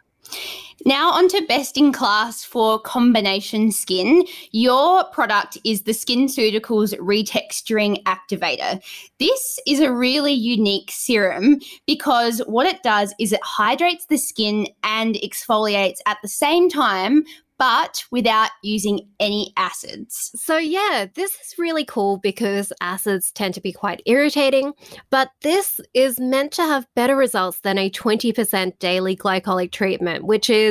Now, 0.86 1.10
on 1.10 1.28
to 1.28 1.44
best 1.46 1.76
in 1.76 1.92
class 1.92 2.42
for 2.44 2.80
combination 2.80 3.70
skin. 3.70 4.24
Your 4.52 5.04
product 5.04 5.58
is 5.64 5.82
the 5.82 5.92
SkinCeuticals 5.92 6.96
Retexturing 6.98 8.02
Activator. 8.04 8.82
This 9.18 9.58
is 9.66 9.80
a 9.80 9.92
really 9.92 10.32
unique 10.32 10.90
serum 10.90 11.60
because 11.86 12.40
what 12.46 12.66
it 12.66 12.82
does 12.82 13.14
is 13.18 13.32
it 13.32 13.42
hydrates 13.42 14.06
the 14.06 14.18
skin 14.18 14.66
and 14.82 15.16
exfoliates 15.16 15.98
at 16.06 16.18
the 16.22 16.28
same 16.28 16.70
time, 16.70 17.24
but 17.60 18.02
without 18.10 18.48
using 18.62 19.06
any 19.20 19.52
acids. 19.58 20.30
So, 20.34 20.56
yeah, 20.56 21.04
this 21.14 21.34
is 21.34 21.58
really 21.58 21.84
cool 21.84 22.16
because 22.16 22.72
acids 22.80 23.30
tend 23.32 23.52
to 23.52 23.60
be 23.60 23.70
quite 23.70 24.00
irritating, 24.06 24.72
but 25.10 25.28
this 25.42 25.78
is 25.92 26.18
meant 26.18 26.52
to 26.52 26.62
have 26.62 26.86
better 26.96 27.16
results 27.16 27.60
than 27.60 27.76
a 27.76 27.90
20% 27.90 28.78
daily 28.78 29.14
glycolic 29.14 29.72
treatment, 29.72 30.24
which 30.24 30.48
is 30.48 30.69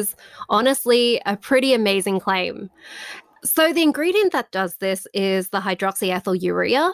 honestly 0.49 1.21
a 1.25 1.38
pretty 1.38 1.73
amazing 1.73 2.19
claim. 2.19 2.69
So, 3.43 3.71
the 3.71 3.83
ingredient 3.83 4.33
that 4.33 4.51
does 4.51 4.75
this 4.77 5.07
is 5.13 5.49
the 5.49 5.62
hydroxyethyl 5.62 6.41
urea. 6.41 6.91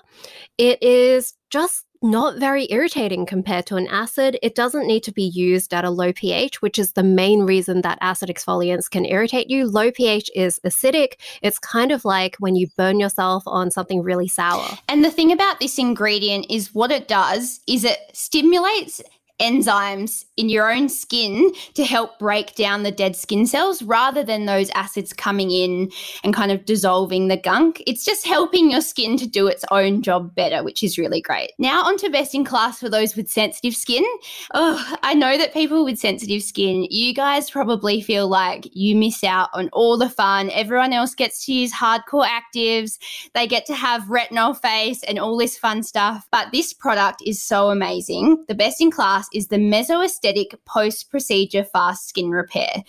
It 0.59 0.81
is 0.83 1.33
just 1.49 1.85
not 2.05 2.37
very 2.37 2.67
irritating 2.71 3.25
compared 3.25 3.65
to 3.65 3.75
an 3.75 3.87
acid. 3.87 4.37
It 4.43 4.55
doesn't 4.55 4.87
need 4.87 5.03
to 5.03 5.11
be 5.11 5.23
used 5.23 5.73
at 5.73 5.85
a 5.85 5.89
low 5.89 6.13
pH, 6.13 6.61
which 6.61 6.77
is 6.77 6.93
the 6.93 7.03
main 7.03 7.41
reason 7.41 7.81
that 7.81 7.97
acid 8.01 8.29
exfoliants 8.29 8.89
can 8.89 9.05
irritate 9.05 9.49
you. 9.49 9.67
Low 9.67 9.91
pH 9.91 10.29
is 10.35 10.59
acidic. 10.65 11.13
It's 11.41 11.59
kind 11.59 11.91
of 11.91 12.05
like 12.05 12.35
when 12.37 12.55
you 12.55 12.67
burn 12.77 12.99
yourself 12.99 13.43
on 13.47 13.71
something 13.71 14.03
really 14.03 14.27
sour. 14.27 14.67
And 14.87 15.03
the 15.03 15.11
thing 15.11 15.31
about 15.31 15.59
this 15.59 15.79
ingredient 15.79 16.45
is 16.49 16.73
what 16.73 16.91
it 16.91 17.07
does 17.07 17.59
is 17.67 17.83
it 17.83 17.99
stimulates 18.13 19.01
enzymes 19.39 20.25
in 20.37 20.49
your 20.49 20.71
own 20.71 20.87
skin 20.87 21.51
to 21.73 21.83
help 21.83 22.17
break 22.19 22.55
down 22.55 22.83
the 22.83 22.91
dead 22.91 23.15
skin 23.15 23.45
cells 23.45 23.81
rather 23.83 24.23
than 24.23 24.45
those 24.45 24.69
acids 24.75 25.11
coming 25.13 25.51
in 25.51 25.91
and 26.23 26.33
kind 26.33 26.51
of 26.51 26.65
dissolving 26.65 27.27
the 27.27 27.37
gunk. 27.37 27.83
It's 27.85 28.05
just 28.05 28.25
helping 28.25 28.71
your 28.71 28.81
skin 28.81 29.17
to 29.17 29.27
do 29.27 29.47
its 29.47 29.65
own 29.71 30.01
job 30.01 30.33
better, 30.35 30.63
which 30.63 30.83
is 30.83 30.97
really 30.97 31.21
great. 31.21 31.51
Now, 31.59 31.83
on 31.83 31.97
to 31.97 32.09
best 32.09 32.33
in 32.33 32.45
class 32.45 32.79
for 32.79 32.89
those 32.89 33.15
with 33.15 33.29
sensitive 33.29 33.75
skin. 33.75 34.05
Oh, 34.53 34.95
I 35.03 35.13
know 35.13 35.37
that 35.37 35.53
people 35.53 35.83
with 35.83 35.99
sensitive 35.99 36.43
skin, 36.43 36.87
you 36.89 37.13
guys 37.13 37.49
probably 37.49 38.01
feel 38.01 38.27
like 38.27 38.67
you 38.73 38.95
miss 38.95 39.23
out 39.23 39.49
on 39.53 39.69
all 39.73 39.97
the 39.97 40.09
fun. 40.09 40.49
Everyone 40.51 40.93
else 40.93 41.13
gets 41.13 41.45
to 41.45 41.53
use 41.53 41.73
hardcore 41.73 42.27
actives, 42.27 42.97
they 43.33 43.47
get 43.47 43.65
to 43.65 43.75
have 43.75 44.03
retinol 44.03 44.59
face 44.59 45.03
and 45.03 45.19
all 45.19 45.37
this 45.37 45.57
fun 45.57 45.83
stuff. 45.83 46.27
But 46.31 46.51
this 46.51 46.73
product 46.73 47.21
is 47.25 47.41
so 47.41 47.69
amazing. 47.69 48.45
The 48.47 48.55
best 48.55 48.81
in 48.81 48.91
class 48.91 49.24
is 49.33 49.47
the 49.47 49.57
Mesoestetic 49.57 50.53
Post 50.65 51.09
Procedure 51.09 51.63
Fast 51.63 52.09
Skin 52.09 52.31
Repair. 52.31 52.83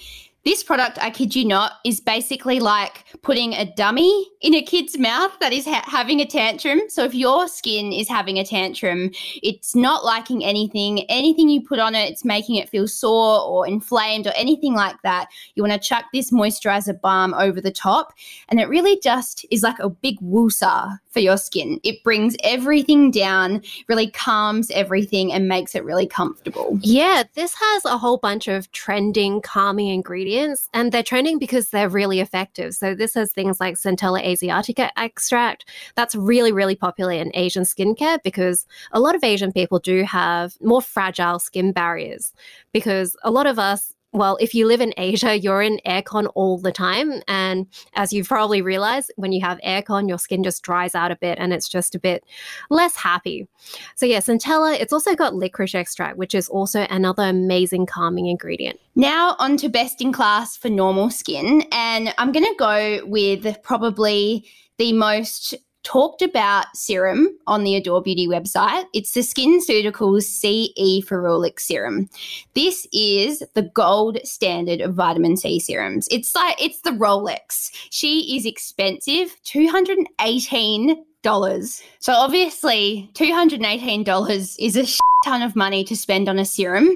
This 0.47 0.63
product, 0.63 0.97
I 1.03 1.11
kid 1.11 1.35
you 1.35 1.45
not, 1.45 1.73
is 1.85 2.01
basically 2.01 2.61
like 2.61 3.05
putting 3.23 3.53
a 3.53 3.65
dummy 3.75 4.29
in 4.43 4.55
a 4.55 4.63
kid's 4.63 4.97
mouth 4.97 5.37
that 5.41 5.53
is 5.53 5.65
ha- 5.65 5.83
having 5.85 6.21
a 6.21 6.25
tantrum. 6.25 6.83
So 6.89 7.03
if 7.03 7.17
your 7.17 7.49
skin 7.49 7.93
is 7.93 8.09
having 8.09 8.39
a 8.39 8.45
tantrum, 8.45 9.11
it's 9.43 9.75
not 9.75 10.05
liking 10.05 10.45
anything, 10.45 11.01
anything 11.11 11.49
you 11.49 11.63
put 11.63 11.81
on 11.81 11.97
it, 11.97 12.09
it's 12.09 12.25
making 12.25 12.55
it 12.55 12.69
feel 12.69 12.87
sore 12.87 13.41
or 13.41 13.67
inflamed 13.67 14.29
or 14.29 14.33
anything 14.37 14.75
like 14.75 15.03
that. 15.03 15.27
You 15.57 15.65
want 15.65 15.73
to 15.73 15.81
chuck 15.81 16.05
this 16.13 16.31
moisturizer 16.31 17.01
balm 17.01 17.35
over 17.35 17.61
the 17.61 17.73
top, 17.73 18.13
and 18.49 18.61
it 18.61 18.69
really 18.69 19.01
just 19.01 19.45
is 19.51 19.65
like 19.65 19.81
a 19.81 19.91
big 19.91 20.21
woosa 20.21 20.97
for 21.17 21.21
your 21.21 21.39
skin. 21.39 21.81
It 21.83 22.05
brings 22.05 22.37
everything 22.45 23.11
down, 23.11 23.63
really 23.89 24.11
calms 24.11 24.71
everything, 24.71 25.33
and 25.33 25.49
makes 25.49 25.75
it 25.75 25.83
really 25.83 26.07
comfortable. 26.07 26.79
Yeah, 26.83 27.23
this 27.33 27.55
has 27.55 27.87
a 27.87 27.97
whole 27.97 28.19
bunch 28.19 28.49
of 28.49 28.71
trending 28.73 29.41
calming 29.41 29.87
ingredients 29.87 30.69
and 30.75 30.93
they're 30.93 31.03
trending 31.03 31.39
because 31.39 31.71
they're 31.71 31.89
really 31.89 32.21
effective. 32.21 32.75
So 32.75 32.95
this 32.95 33.15
has 33.15 33.33
things 33.33 33.61
like 33.61 33.77
Centella 33.77 34.23
asiatica 34.23 34.91
extract. 34.99 35.65
That's 35.95 36.15
really, 36.15 36.53
really 36.53 36.77
popular 36.77 37.13
in 37.13 37.31
Asian 37.33 37.63
skincare 37.63 38.23
because 38.23 38.67
a 38.93 39.01
lot 39.01 39.15
of 39.15 39.25
Asian 39.25 39.53
people 39.53 39.79
do 39.79 40.03
have 40.03 40.53
more 40.61 40.83
fragile 40.83 41.39
skin 41.39 41.73
barriers 41.73 42.35
because 42.73 43.17
a 43.25 43.31
lot 43.31 43.47
of 43.47 43.59
us 43.59 43.95
well, 44.17 44.39
if 44.41 44.55
you 44.55 44.67
live 44.67 44.81
in 44.81 44.95
Asia, 44.97 45.39
you're 45.39 45.61
in 45.61 45.79
aircon 45.87 46.31
all 46.35 46.57
the 46.57 46.73
time. 46.73 47.23
And 47.29 47.67
as 47.95 48.15
you've 48.15 48.29
probably 48.29 48.63
realize, 48.63 49.11
when 49.17 49.31
you 49.31 49.43
have 49.43 49.61
aircon, 49.61 50.09
your 50.09 50.19
skin 50.19 50.43
just 50.43 50.63
dries 50.63 50.95
out 50.95 51.11
a 51.11 51.17
bit 51.17 51.39
and 51.39 51.53
it's 51.53 51.69
just 51.69 51.95
a 51.95 51.99
bit 51.99 52.25
less 52.71 52.97
happy. 52.97 53.47
So, 53.95 54.07
yeah, 54.07 54.21
Centella, 54.21 54.81
it's 54.81 54.93
also 54.93 55.15
got 55.15 55.35
licorice 55.35 55.75
extract, 55.75 56.17
which 56.17 56.35
is 56.35 56.49
also 56.49 56.87
another 56.89 57.25
amazing 57.25 57.85
calming 57.85 58.27
ingredient. 58.27 58.81
Now, 58.95 59.37
on 59.39 59.59
to 59.59 59.69
best 59.69 60.01
in 60.01 60.13
class 60.13 60.57
for 60.57 60.71
normal 60.71 61.11
skin. 61.11 61.65
And 61.71 62.15
I'm 62.17 62.33
going 62.33 62.47
to 62.47 62.55
go 62.59 63.01
with 63.05 63.63
probably 63.63 64.47
the 64.79 64.95
most 64.95 65.55
talked 65.87 66.21
about 66.21 66.67
serum 66.75 67.29
on 67.47 67.63
the 67.63 67.77
Adore 67.77 68.03
Beauty 68.03 68.27
website. 68.27 68.87
It's 68.93 69.13
the 69.13 69.21
SkinCeuticals 69.21 70.25
CE 70.25 71.07
Ferulic 71.07 71.61
Serum. 71.61 72.11
This 72.55 72.89
is 72.93 73.41
the 73.55 73.63
gold 73.63 74.19
standard 74.25 74.81
of 74.81 74.95
vitamin 74.95 75.37
C 75.37 75.61
serums. 75.61 76.09
It's 76.11 76.35
like 76.35 76.61
it's 76.61 76.81
the 76.81 76.91
Rolex. 76.91 77.71
She 77.91 78.37
is 78.37 78.45
expensive, 78.45 79.37
two 79.45 79.69
hundred 79.69 79.99
and 79.99 80.09
eighteen 80.21 81.05
dollars. 81.27 81.83
So 81.99 82.13
obviously, 82.13 83.11
two 83.15 83.33
hundred 83.35 83.59
and 83.61 83.67
eighteen 83.67 84.05
dollars 84.05 84.57
is 84.59 84.77
a 84.77 84.87
ton 85.25 85.43
of 85.43 85.57
money 85.57 85.83
to 85.83 85.97
spend 85.97 86.29
on 86.29 86.39
a 86.39 86.45
serum. 86.45 86.89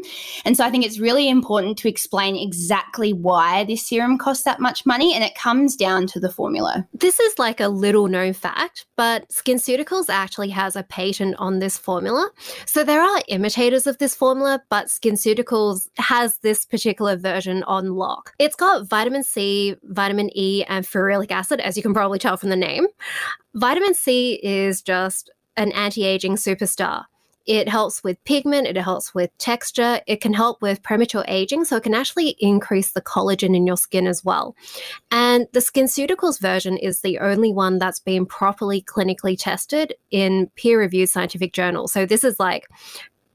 And 0.45 0.57
so 0.57 0.64
I 0.64 0.71
think 0.71 0.85
it's 0.85 1.01
really 1.01 1.29
important 1.29 1.77
to 1.79 1.88
explain 1.88 2.37
exactly 2.37 3.12
why 3.12 3.64
this 3.64 3.85
serum 3.85 4.19
costs 4.19 4.45
that 4.45 4.61
much 4.61 4.87
money. 4.87 5.14
And 5.14 5.25
it 5.25 5.35
comes 5.35 5.75
down 5.75 6.07
to 6.09 6.21
the 6.21 6.31
formula. 6.31 6.87
This 6.95 7.19
is 7.19 7.38
like 7.40 7.59
a 7.59 7.69
little 7.69 8.07
known 8.07 8.33
fact, 8.33 8.87
but 8.97 9.29
SkinCeuticals 9.31 10.09
actually 10.09 10.51
has 10.51 10.77
a 10.77 10.85
patent 10.85 11.35
on 11.38 11.59
this 11.59 11.77
formula. 11.77 12.31
So 12.66 12.85
there 12.85 13.03
are 13.03 13.23
imitators 13.27 13.88
of 13.88 13.99
this 13.99 14.14
formula, 14.14 14.62
but 14.71 14.87
SkinCeuticals 14.87 15.88
has 15.99 16.38
this 16.38 16.64
particular 16.64 17.16
version 17.16 17.64
on 17.64 17.95
lock. 17.97 18.33
It's 18.38 18.55
got 18.55 18.87
vitamin 18.87 19.25
C, 19.25 19.75
vitamin 19.83 20.31
E, 20.37 20.62
and 20.69 20.87
ferulic 20.87 21.33
acid, 21.33 21.59
as 21.61 21.77
you 21.77 21.83
can 21.83 21.95
probably 21.95 22.21
tell 22.21 22.37
from 22.37 22.51
the 22.51 22.57
name. 22.57 22.87
Vitamin 23.54 23.94
C 23.94 24.34
is 24.42 24.80
just 24.80 25.30
an 25.56 25.72
anti 25.72 26.04
aging 26.04 26.36
superstar. 26.36 27.04
It 27.46 27.68
helps 27.68 28.04
with 28.04 28.22
pigment, 28.24 28.68
it 28.68 28.76
helps 28.76 29.12
with 29.12 29.36
texture, 29.38 30.00
it 30.06 30.20
can 30.20 30.34
help 30.34 30.62
with 30.62 30.82
premature 30.82 31.24
aging, 31.26 31.64
so 31.64 31.76
it 31.76 31.82
can 31.82 31.94
actually 31.94 32.36
increase 32.38 32.92
the 32.92 33.00
collagen 33.00 33.56
in 33.56 33.66
your 33.66 33.78
skin 33.78 34.06
as 34.06 34.24
well. 34.24 34.54
And 35.10 35.48
the 35.52 35.60
SkinCeuticals 35.60 36.38
version 36.38 36.76
is 36.76 37.00
the 37.00 37.18
only 37.18 37.52
one 37.52 37.78
that's 37.78 37.98
been 37.98 38.24
properly 38.24 38.82
clinically 38.82 39.36
tested 39.36 39.94
in 40.12 40.48
peer 40.54 40.78
reviewed 40.78 41.08
scientific 41.08 41.52
journals. 41.52 41.92
So 41.92 42.06
this 42.06 42.22
is 42.22 42.38
like 42.38 42.68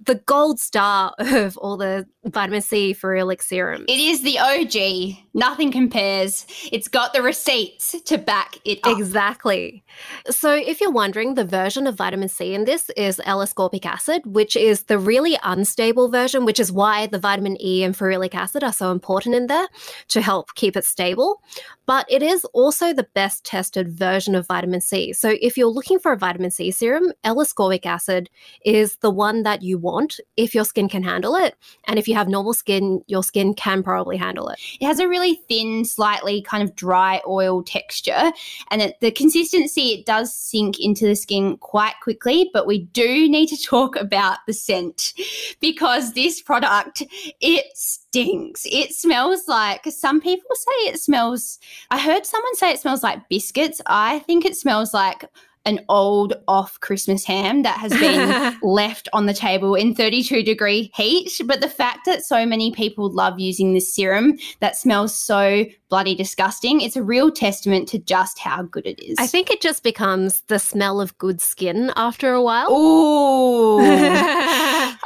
the 0.05 0.15
gold 0.15 0.59
star 0.59 1.13
of 1.19 1.57
all 1.57 1.77
the 1.77 2.05
vitamin 2.25 2.61
C 2.61 2.93
ferulic 2.93 3.41
serum. 3.41 3.85
It 3.87 3.99
is 3.99 4.21
the 4.21 4.39
OG. 4.39 5.17
Nothing 5.33 5.71
compares. 5.71 6.45
It's 6.71 6.87
got 6.87 7.13
the 7.13 7.21
receipts 7.21 7.95
to 8.03 8.17
back 8.17 8.57
it 8.65 8.79
up. 8.83 8.97
Exactly. 8.97 9.83
So, 10.29 10.53
if 10.53 10.81
you're 10.81 10.91
wondering, 10.91 11.35
the 11.35 11.45
version 11.45 11.87
of 11.87 11.95
vitamin 11.95 12.29
C 12.29 12.53
in 12.53 12.65
this 12.65 12.89
is 12.95 13.21
L-ascorbic 13.25 13.85
acid, 13.85 14.21
which 14.25 14.55
is 14.55 14.83
the 14.83 14.97
really 14.97 15.37
unstable 15.43 16.09
version, 16.09 16.45
which 16.45 16.59
is 16.59 16.71
why 16.71 17.07
the 17.07 17.19
vitamin 17.19 17.61
E 17.61 17.83
and 17.83 17.95
ferulic 17.95 18.33
acid 18.33 18.63
are 18.63 18.73
so 18.73 18.91
important 18.91 19.35
in 19.35 19.47
there 19.47 19.67
to 20.09 20.21
help 20.21 20.53
keep 20.55 20.75
it 20.75 20.85
stable. 20.85 21.41
But 21.85 22.05
it 22.09 22.23
is 22.23 22.45
also 22.45 22.93
the 22.93 23.07
best 23.13 23.45
tested 23.45 23.89
version 23.89 24.35
of 24.35 24.47
vitamin 24.47 24.81
C. 24.81 25.13
So, 25.13 25.35
if 25.41 25.57
you're 25.57 25.67
looking 25.67 25.99
for 25.99 26.11
a 26.11 26.17
vitamin 26.17 26.51
C 26.51 26.71
serum, 26.71 27.11
L-ascorbic 27.23 27.85
acid 27.85 28.29
is 28.63 28.97
the 28.97 29.11
one 29.11 29.43
that 29.43 29.61
you 29.61 29.77
want 29.77 29.94
want 29.95 30.19
if 30.37 30.53
your 30.53 30.65
skin 30.65 30.89
can 30.89 31.03
handle 31.03 31.35
it. 31.35 31.55
And 31.85 31.97
if 31.97 32.07
you 32.07 32.15
have 32.15 32.27
normal 32.27 32.53
skin, 32.53 33.01
your 33.07 33.23
skin 33.23 33.53
can 33.53 33.83
probably 33.83 34.17
handle 34.17 34.49
it. 34.49 34.59
It 34.79 34.85
has 34.85 34.99
a 34.99 35.07
really 35.07 35.35
thin, 35.47 35.85
slightly 35.85 36.41
kind 36.41 36.63
of 36.63 36.75
dry 36.75 37.21
oil 37.27 37.63
texture, 37.63 38.31
and 38.71 38.81
it, 38.81 38.99
the 38.99 39.11
consistency 39.11 39.93
it 39.93 40.05
does 40.05 40.35
sink 40.35 40.79
into 40.79 41.05
the 41.05 41.15
skin 41.15 41.57
quite 41.57 41.95
quickly. 42.01 42.49
But 42.53 42.67
we 42.67 42.79
do 42.79 43.29
need 43.29 43.47
to 43.47 43.61
talk 43.75 43.95
about 43.95 44.39
the 44.47 44.53
scent 44.53 45.13
because 45.59 46.13
this 46.13 46.41
product 46.41 47.03
it 47.41 47.65
stinks. 47.75 48.65
It 48.65 48.93
smells 48.93 49.47
like 49.47 49.85
some 49.85 50.21
people 50.21 50.55
say 50.55 50.89
it 50.89 50.99
smells. 50.99 51.59
I 51.89 51.99
heard 51.99 52.25
someone 52.25 52.55
say 52.55 52.71
it 52.71 52.79
smells 52.79 53.03
like 53.03 53.29
biscuits. 53.29 53.81
I 53.85 54.19
think 54.19 54.45
it 54.45 54.55
smells 54.55 54.93
like 54.93 55.25
an 55.65 55.83
old 55.89 56.33
off 56.47 56.79
Christmas 56.79 57.25
ham 57.25 57.63
that 57.63 57.79
has 57.79 57.91
been 57.91 58.57
left 58.63 59.09
on 59.13 59.25
the 59.25 59.33
table 59.33 59.75
in 59.75 59.95
32 59.95 60.43
degree 60.43 60.91
heat. 60.95 61.31
But 61.45 61.61
the 61.61 61.69
fact 61.69 62.05
that 62.05 62.23
so 62.23 62.45
many 62.45 62.71
people 62.71 63.09
love 63.09 63.39
using 63.39 63.73
this 63.73 63.93
serum 63.93 64.37
that 64.59 64.77
smells 64.77 65.15
so 65.15 65.65
bloody 65.89 66.15
disgusting, 66.15 66.81
it's 66.81 66.95
a 66.95 67.03
real 67.03 67.31
testament 67.31 67.87
to 67.89 67.99
just 67.99 68.39
how 68.39 68.63
good 68.63 68.85
it 68.85 69.01
is. 69.03 69.15
I 69.19 69.27
think 69.27 69.49
it 69.49 69.61
just 69.61 69.83
becomes 69.83 70.41
the 70.47 70.59
smell 70.59 70.99
of 70.99 71.17
good 71.17 71.41
skin 71.41 71.91
after 71.95 72.33
a 72.33 72.41
while. 72.41 72.71
Ooh. 72.71 73.79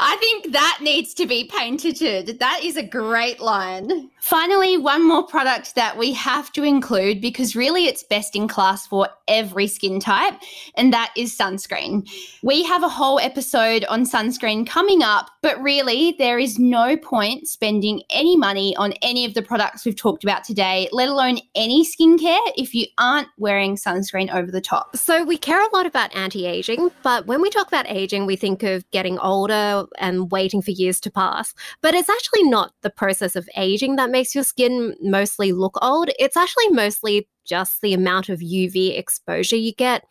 I 0.02 0.16
think 0.20 0.54
that 0.54 0.80
needs 0.82 1.14
to 1.16 1.26
be 1.26 1.46
patented. 1.46 2.40
That 2.40 2.62
is 2.64 2.78
a 2.78 2.84
great 2.84 3.40
line. 3.40 4.10
Finally, 4.22 4.78
one 4.78 5.08
more 5.08 5.26
product 5.26 5.76
that 5.76 5.98
we 5.98 6.14
have 6.14 6.52
to 6.54 6.64
include 6.64 7.22
because 7.22 7.56
really 7.56 7.86
it's 7.86 8.04
best 8.04 8.36
in 8.36 8.48
class 8.48 8.86
for 8.88 9.10
every 9.28 9.68
skin 9.68 10.00
type, 10.00 10.36
and 10.76 10.94
that 10.94 11.12
is 11.16 11.38
sunscreen. 11.38 12.10
We 12.44 12.64
have 12.64 12.84
a 12.84 12.90
whole 12.90 13.20
episode 13.20 13.86
on 13.86 14.06
sunscreen 14.06 14.68
coming 14.68 15.04
up, 15.04 15.30
but 15.42 15.62
really 15.62 16.16
there 16.18 16.40
is 16.40 16.60
no 16.60 16.96
point 16.98 17.48
spending 17.48 18.02
any 18.10 18.38
money 18.38 18.76
on 18.76 18.94
any 19.02 19.26
of 19.26 19.34
the 19.34 19.42
products 19.42 19.86
we've 19.86 19.96
talked 19.96 20.24
about 20.24 20.44
today, 20.44 20.79
let 20.92 21.10
alone 21.10 21.40
any 21.56 21.86
skincare, 21.86 22.40
if 22.56 22.74
you 22.74 22.86
aren't 22.98 23.28
wearing 23.38 23.76
sunscreen 23.76 24.34
over 24.34 24.52
the 24.52 24.62
top. 24.62 24.96
So, 24.96 25.24
we 25.24 25.38
care 25.38 25.62
a 25.62 25.76
lot 25.76 25.86
about 25.86 26.16
anti 26.16 26.46
aging, 26.46 26.92
but 27.04 27.26
when 27.26 27.42
we 27.42 27.50
talk 27.50 27.68
about 27.68 27.90
aging, 27.90 28.26
we 28.26 28.36
think 28.36 28.64
of 28.64 28.90
getting 28.92 29.20
older 29.20 29.86
and 29.98 30.32
waiting 30.32 30.62
for 30.62 30.72
years 30.72 31.00
to 31.02 31.12
pass. 31.12 31.54
But 31.82 31.94
it's 31.94 32.10
actually 32.10 32.44
not 32.44 32.74
the 32.82 32.90
process 32.90 33.36
of 33.36 33.50
aging 33.56 33.98
that 33.98 34.12
makes 34.12 34.34
your 34.34 34.44
skin 34.44 34.96
mostly 35.02 35.52
look 35.52 35.78
old. 35.82 36.10
It's 36.20 36.38
actually 36.38 36.70
mostly 36.70 37.28
just 37.46 37.82
the 37.82 37.94
amount 37.94 38.30
of 38.30 38.40
UV 38.40 38.98
exposure 38.98 39.56
you 39.56 39.74
get 39.74 40.06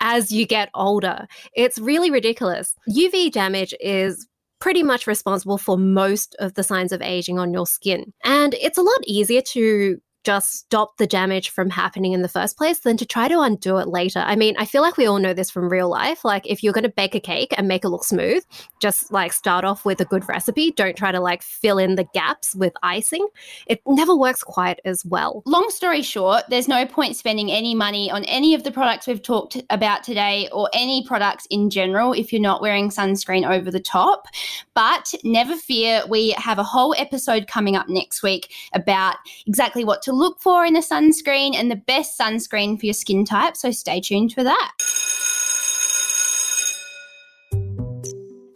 as 0.00 0.30
you 0.30 0.46
get 0.46 0.70
older. 0.74 1.26
It's 1.54 1.78
really 1.78 2.10
ridiculous. 2.10 2.74
UV 2.88 3.32
damage 3.32 3.74
is 3.80 4.26
pretty 4.60 4.82
much 4.82 5.06
responsible 5.06 5.58
for 5.58 5.76
most 5.76 6.34
of 6.38 6.54
the 6.54 6.62
signs 6.62 6.92
of 6.92 7.02
aging 7.02 7.38
on 7.38 7.52
your 7.52 7.66
skin. 7.66 8.12
And 8.24 8.54
it's 8.54 8.78
a 8.78 8.82
lot 8.82 9.00
easier 9.06 9.42
to 9.42 10.00
just 10.24 10.54
stop 10.54 10.96
the 10.96 11.06
damage 11.06 11.50
from 11.50 11.70
happening 11.70 12.12
in 12.12 12.22
the 12.22 12.28
first 12.28 12.56
place 12.56 12.80
than 12.80 12.96
to 12.96 13.06
try 13.06 13.28
to 13.28 13.40
undo 13.40 13.76
it 13.76 13.88
later. 13.88 14.20
I 14.20 14.36
mean, 14.36 14.56
I 14.58 14.64
feel 14.64 14.82
like 14.82 14.96
we 14.96 15.06
all 15.06 15.18
know 15.18 15.34
this 15.34 15.50
from 15.50 15.68
real 15.68 15.88
life. 15.88 16.24
Like, 16.24 16.46
if 16.46 16.62
you're 16.62 16.72
going 16.72 16.84
to 16.84 16.88
bake 16.88 17.14
a 17.14 17.20
cake 17.20 17.54
and 17.56 17.68
make 17.68 17.84
it 17.84 17.90
look 17.90 18.04
smooth, 18.04 18.42
just 18.80 19.12
like 19.12 19.32
start 19.32 19.64
off 19.64 19.84
with 19.84 20.00
a 20.00 20.04
good 20.06 20.26
recipe. 20.28 20.70
Don't 20.72 20.96
try 20.96 21.12
to 21.12 21.20
like 21.20 21.42
fill 21.42 21.78
in 21.78 21.96
the 21.96 22.08
gaps 22.14 22.54
with 22.54 22.72
icing. 22.82 23.26
It 23.66 23.82
never 23.86 24.16
works 24.16 24.42
quite 24.42 24.80
as 24.84 25.04
well. 25.04 25.42
Long 25.46 25.68
story 25.70 26.02
short, 26.02 26.44
there's 26.48 26.68
no 26.68 26.86
point 26.86 27.16
spending 27.16 27.50
any 27.50 27.74
money 27.74 28.10
on 28.10 28.24
any 28.24 28.54
of 28.54 28.64
the 28.64 28.70
products 28.70 29.06
we've 29.06 29.22
talked 29.22 29.60
about 29.68 30.02
today 30.02 30.48
or 30.52 30.70
any 30.72 31.04
products 31.06 31.46
in 31.50 31.68
general 31.68 32.12
if 32.12 32.32
you're 32.32 32.40
not 32.40 32.62
wearing 32.62 32.88
sunscreen 32.88 33.48
over 33.48 33.70
the 33.70 33.80
top. 33.80 34.26
But 34.72 35.14
never 35.22 35.56
fear, 35.56 36.02
we 36.08 36.30
have 36.30 36.58
a 36.58 36.64
whole 36.64 36.94
episode 36.96 37.46
coming 37.46 37.76
up 37.76 37.88
next 37.88 38.22
week 38.22 38.50
about 38.72 39.16
exactly 39.46 39.84
what 39.84 40.00
to 40.02 40.13
look 40.16 40.40
for 40.40 40.64
in 40.64 40.76
a 40.76 40.80
sunscreen 40.80 41.54
and 41.54 41.70
the 41.70 41.76
best 41.76 42.18
sunscreen 42.18 42.78
for 42.78 42.86
your 42.86 42.94
skin 42.94 43.24
type. 43.24 43.56
So 43.56 43.70
stay 43.70 44.00
tuned 44.00 44.32
for 44.32 44.44
that. 44.44 44.72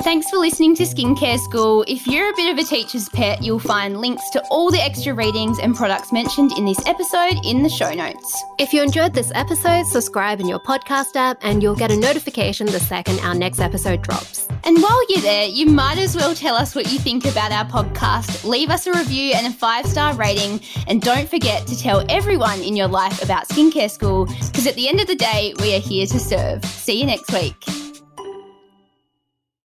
Thanks 0.08 0.30
for 0.30 0.38
listening 0.38 0.74
to 0.76 0.84
Skincare 0.84 1.38
School. 1.38 1.84
If 1.86 2.06
you're 2.06 2.30
a 2.30 2.34
bit 2.34 2.50
of 2.50 2.56
a 2.56 2.66
teacher's 2.66 3.10
pet, 3.10 3.42
you'll 3.42 3.58
find 3.58 4.00
links 4.00 4.30
to 4.30 4.42
all 4.48 4.70
the 4.70 4.82
extra 4.82 5.12
readings 5.12 5.58
and 5.58 5.76
products 5.76 6.12
mentioned 6.12 6.52
in 6.52 6.64
this 6.64 6.78
episode 6.86 7.34
in 7.44 7.62
the 7.62 7.68
show 7.68 7.92
notes. 7.92 8.42
If 8.58 8.72
you 8.72 8.82
enjoyed 8.82 9.12
this 9.12 9.30
episode, 9.34 9.84
subscribe 9.84 10.40
in 10.40 10.48
your 10.48 10.60
podcast 10.60 11.14
app 11.14 11.36
and 11.42 11.62
you'll 11.62 11.76
get 11.76 11.90
a 11.90 11.96
notification 11.96 12.68
the 12.68 12.80
second 12.80 13.20
our 13.20 13.34
next 13.34 13.60
episode 13.60 14.00
drops. 14.00 14.48
And 14.64 14.82
while 14.82 15.10
you're 15.10 15.20
there, 15.20 15.44
you 15.44 15.66
might 15.66 15.98
as 15.98 16.16
well 16.16 16.34
tell 16.34 16.54
us 16.54 16.74
what 16.74 16.90
you 16.90 16.98
think 16.98 17.26
about 17.26 17.52
our 17.52 17.66
podcast. 17.66 18.44
Leave 18.44 18.70
us 18.70 18.86
a 18.86 18.92
review 18.94 19.34
and 19.34 19.46
a 19.46 19.50
five 19.50 19.84
star 19.84 20.14
rating. 20.14 20.62
And 20.86 21.02
don't 21.02 21.28
forget 21.28 21.66
to 21.66 21.78
tell 21.78 22.02
everyone 22.08 22.62
in 22.62 22.76
your 22.76 22.88
life 22.88 23.22
about 23.22 23.46
Skincare 23.50 23.90
School 23.90 24.24
because 24.24 24.66
at 24.66 24.74
the 24.74 24.88
end 24.88 25.02
of 25.02 25.06
the 25.06 25.16
day, 25.16 25.52
we 25.60 25.76
are 25.76 25.80
here 25.80 26.06
to 26.06 26.18
serve. 26.18 26.64
See 26.64 26.98
you 26.98 27.04
next 27.04 27.30
week. 27.30 27.87